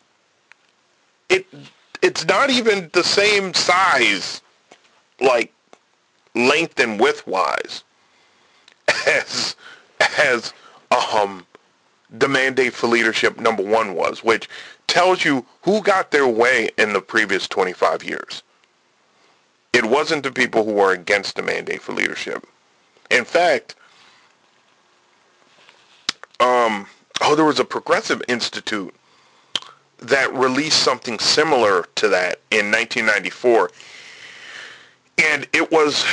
it 1.28 1.46
it's 2.02 2.24
not 2.26 2.50
even 2.50 2.90
the 2.92 3.04
same 3.04 3.52
size, 3.54 4.40
like 5.20 5.52
length 6.34 6.80
and 6.80 6.98
width 6.98 7.26
wise, 7.26 7.84
as 9.06 9.56
as 10.18 10.52
um 10.90 11.46
the 12.10 12.28
mandate 12.28 12.72
for 12.72 12.86
leadership 12.86 13.38
number 13.38 13.62
one 13.62 13.94
was, 13.94 14.24
which 14.24 14.48
tells 14.86 15.24
you 15.24 15.44
who 15.62 15.82
got 15.82 16.10
their 16.10 16.26
way 16.26 16.70
in 16.78 16.92
the 16.92 17.00
previous 17.00 17.46
25 17.46 18.02
years. 18.02 18.42
It 19.72 19.84
wasn't 19.84 20.22
the 20.22 20.32
people 20.32 20.64
who 20.64 20.72
were 20.72 20.92
against 20.92 21.36
the 21.36 21.42
mandate 21.42 21.82
for 21.82 21.92
leadership. 21.92 22.46
In 23.10 23.24
fact, 23.24 23.74
um, 26.40 26.86
oh, 27.20 27.34
there 27.34 27.44
was 27.44 27.60
a 27.60 27.64
progressive 27.64 28.22
institute 28.28 28.94
that 29.98 30.32
released 30.32 30.82
something 30.82 31.18
similar 31.18 31.86
to 31.96 32.08
that 32.08 32.40
in 32.50 32.70
1994, 32.70 33.70
and 35.18 35.46
it 35.52 35.70
was 35.70 36.04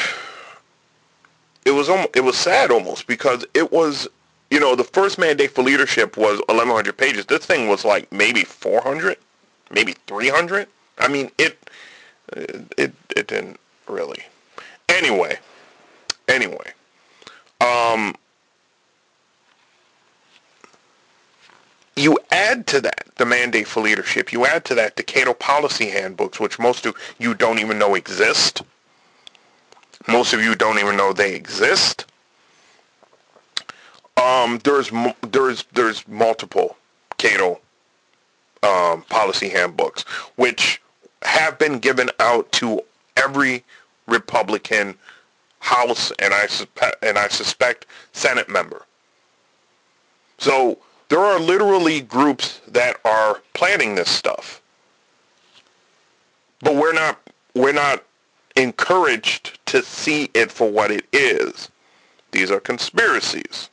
it 1.66 1.72
was 1.72 1.90
almost, 1.90 2.10
it 2.16 2.24
was 2.24 2.38
sad 2.38 2.72
almost 2.72 3.08
because 3.08 3.46
it 3.54 3.72
was 3.72 4.08
You 4.52 4.60
know, 4.60 4.76
the 4.76 4.84
first 4.84 5.18
mandate 5.18 5.52
for 5.52 5.64
leadership 5.64 6.18
was 6.18 6.40
1,100 6.48 6.96
pages. 6.98 7.26
This 7.26 7.46
thing 7.46 7.68
was 7.68 7.84
like 7.84 8.12
maybe 8.12 8.44
400, 8.44 9.18
maybe 9.72 9.94
300. 10.08 10.68
I 11.00 11.08
mean, 11.08 11.32
it 11.38 11.58
it 12.78 12.94
it 13.16 13.28
didn't 13.28 13.60
really. 13.88 14.24
Anyway, 14.88 15.40
anyway, 16.28 16.72
um, 17.60 18.16
you 21.96 22.18
add 22.32 22.68
to 22.68 22.82
that 22.82 23.08
the 23.18 23.26
mandate 23.26 23.68
for 23.68 23.82
leadership. 23.82 24.32
You 24.32 24.46
add 24.46 24.64
to 24.66 24.76
that 24.76 24.96
the 24.96 25.04
Cato 25.04 25.34
policy 25.34 25.90
handbooks, 25.90 26.40
which 26.40 26.60
most 26.60 26.86
of 26.86 26.96
you 27.20 27.34
don't 27.34 27.60
even 27.60 27.80
know 27.80 27.96
exist. 27.96 28.62
Most 30.08 30.34
of 30.34 30.42
you 30.42 30.56
don't 30.56 30.80
even 30.80 30.98
know 30.98 31.14
they 31.14 31.34
exist. 31.34 32.06
Um, 34.18 34.60
there's 34.64 34.92
there's 35.22 35.66
there's 35.74 36.08
multiple 36.08 36.78
Cato 37.18 37.60
um, 38.64 39.04
policy 39.04 39.50
handbooks, 39.50 40.04
which 40.36 40.82
have 41.24 41.58
been 41.58 41.80
given 41.80 42.10
out 42.20 42.52
to 42.54 42.82
every 43.18 43.64
Republican 44.08 44.96
House 45.60 46.12
and 46.20 46.34
I 46.34 46.46
suspect 46.46 47.04
and 47.04 47.18
I 47.18 47.28
suspect 47.28 47.88
Senate 48.14 48.48
member. 48.48 48.86
So 50.38 50.78
there 51.10 51.20
are 51.20 51.40
literally 51.40 52.02
groups 52.02 52.62
that 52.68 52.98
are 53.04 53.42
planning 53.54 53.96
this 53.96 54.10
stuff. 54.10 54.62
But 56.62 56.76
we're 56.76 56.94
not 56.94 57.20
we're 57.54 57.74
not 57.74 58.04
encouraged 58.56 59.55
to 59.68 59.82
see 59.82 60.30
it 60.34 60.52
for 60.52 60.70
what 60.70 60.92
it 60.92 61.06
is. 61.12 61.70
These 62.32 62.52
are 62.52 62.60
conspiracies. 62.60 63.70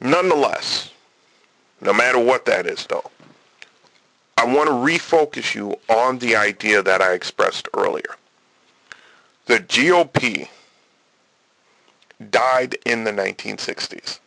Nonetheless, 0.00 0.92
no 1.80 1.92
matter 1.92 2.18
what 2.18 2.44
that 2.46 2.66
is 2.66 2.86
though, 2.86 3.10
I 4.36 4.44
want 4.44 4.68
to 4.68 4.72
refocus 4.72 5.54
you 5.54 5.76
on 5.88 6.18
the 6.18 6.36
idea 6.36 6.82
that 6.82 7.02
I 7.02 7.12
expressed 7.12 7.68
earlier. 7.76 8.14
The 9.46 9.58
GOP 9.58 10.48
died 12.30 12.76
in 12.84 13.04
the 13.04 13.10
1960s. 13.10 14.20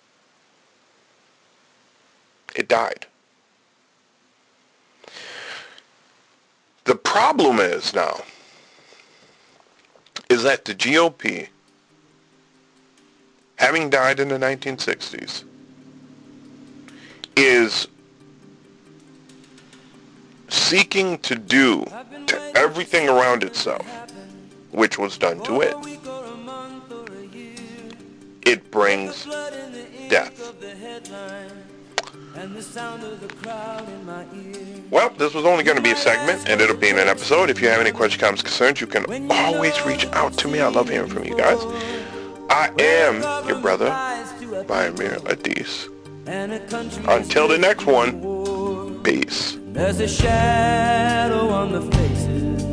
It 2.55 2.67
died. 2.67 3.05
The 6.83 6.95
problem 6.95 7.59
is 7.59 7.93
now 7.93 8.21
is 10.31 10.43
that 10.43 10.63
the 10.63 10.73
GOP, 10.73 11.49
having 13.57 13.89
died 13.89 14.17
in 14.17 14.29
the 14.29 14.37
1960s, 14.37 15.43
is 17.35 17.89
seeking 20.47 21.17
to 21.19 21.35
do 21.35 21.83
to 22.27 22.51
everything 22.55 23.09
around 23.09 23.43
itself, 23.43 23.85
which 24.71 24.97
was 24.97 25.17
done 25.17 25.43
to 25.43 25.59
it. 25.59 25.75
It 28.47 28.71
brings 28.71 29.25
death. 30.07 30.37
Well, 34.89 35.09
this 35.17 35.33
was 35.33 35.45
only 35.45 35.63
going 35.63 35.77
to 35.77 35.83
be 35.83 35.91
a 35.91 35.95
segment, 35.95 36.47
and 36.49 36.61
it'll 36.61 36.77
be 36.77 36.89
in 36.89 36.97
an 36.97 37.07
episode. 37.07 37.49
If 37.49 37.61
you 37.61 37.67
have 37.67 37.81
any 37.81 37.91
questions, 37.91 38.21
comments, 38.21 38.41
concerns, 38.41 38.79
you 38.79 38.87
can 38.87 39.05
always 39.31 39.79
reach 39.85 40.05
out 40.07 40.33
to 40.39 40.47
me. 40.47 40.59
I 40.61 40.69
love 40.69 40.89
hearing 40.89 41.09
from 41.09 41.25
you 41.25 41.35
guys. 41.35 41.59
I 42.49 42.71
am 42.79 43.21
your 43.47 43.59
brother, 43.59 43.87
Amir 43.87 45.19
Adis. 45.25 45.89
Until 46.25 47.47
the 47.47 47.57
next 47.57 47.85
one, 47.85 49.01
peace. 49.03 49.57
There's 49.73 49.99
a 49.99 50.07
shadow 50.07 51.49
on 51.49 51.71
the 51.71 51.81
faces 51.97 52.63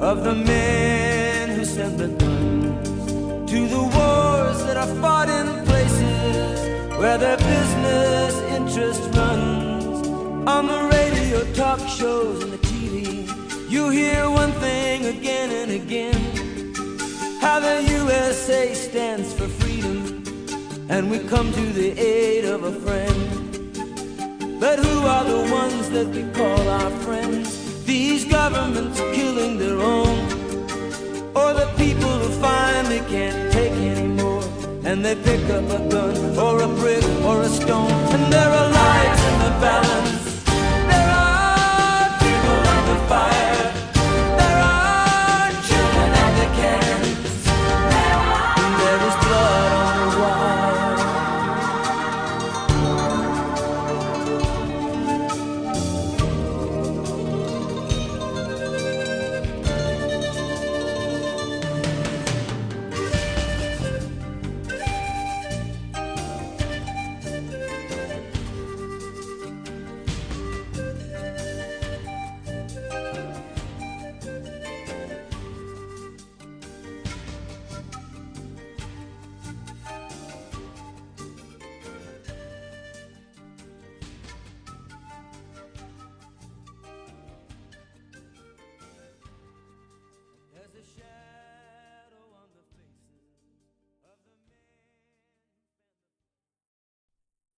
of 0.00 0.24
the 0.24 0.34
men 0.34 1.50
who 1.50 1.64
sent 1.64 1.98
the 1.98 2.08
guns 2.08 3.50
to 3.50 3.68
the 3.68 3.78
wars 3.78 4.58
that 4.64 4.76
are 4.76 4.94
fought 5.00 5.28
in 5.28 5.64
places 5.66 6.98
where 6.98 7.18
their 7.18 7.36
business 7.36 8.19
interest 8.70 9.02
runs. 9.16 10.06
On 10.46 10.66
the 10.68 10.88
radio, 10.92 11.42
talk 11.54 11.80
shows, 11.88 12.40
and 12.44 12.52
the 12.52 12.58
TV, 12.58 13.26
you 13.68 13.90
hear 13.90 14.30
one 14.30 14.52
thing 14.52 15.06
again 15.06 15.50
and 15.50 15.72
again 15.72 16.14
how 17.40 17.58
the 17.58 17.82
USA 17.82 18.72
stands 18.74 19.32
for 19.32 19.48
freedom, 19.48 20.22
and 20.88 21.10
we 21.10 21.18
come 21.18 21.52
to 21.52 21.72
the 21.72 21.98
aid 21.98 22.44
of 22.44 22.62
a 22.62 22.72
friend. 22.84 23.20
But 24.60 24.78
who 24.78 25.00
are 25.04 25.24
the 25.24 25.52
ones 25.52 25.90
that 25.90 26.06
we 26.06 26.22
call 26.32 26.68
our 26.68 26.90
friends? 27.06 27.84
These 27.84 28.24
governments 28.26 29.00
killing 29.00 29.58
their 29.58 29.80
own, 29.80 30.16
or 31.34 31.54
the 31.54 31.68
people 31.76 32.12
who 32.20 32.30
finally 32.40 33.00
can't 33.08 33.52
take 33.52 33.72
anymore, 33.72 34.19
and 34.90 35.04
they 35.04 35.14
pick 35.14 35.48
up 35.50 35.62
a 35.70 35.78
gun 35.88 36.16
or 36.36 36.62
a 36.62 36.66
brick 36.66 37.04
or 37.24 37.42
a 37.42 37.48
stone, 37.48 37.92
and 38.14 38.32
there 38.32 38.50
are 38.50 38.70
lives 38.72 39.22
in 39.30 39.38
the 39.38 39.60
balance 39.60 40.19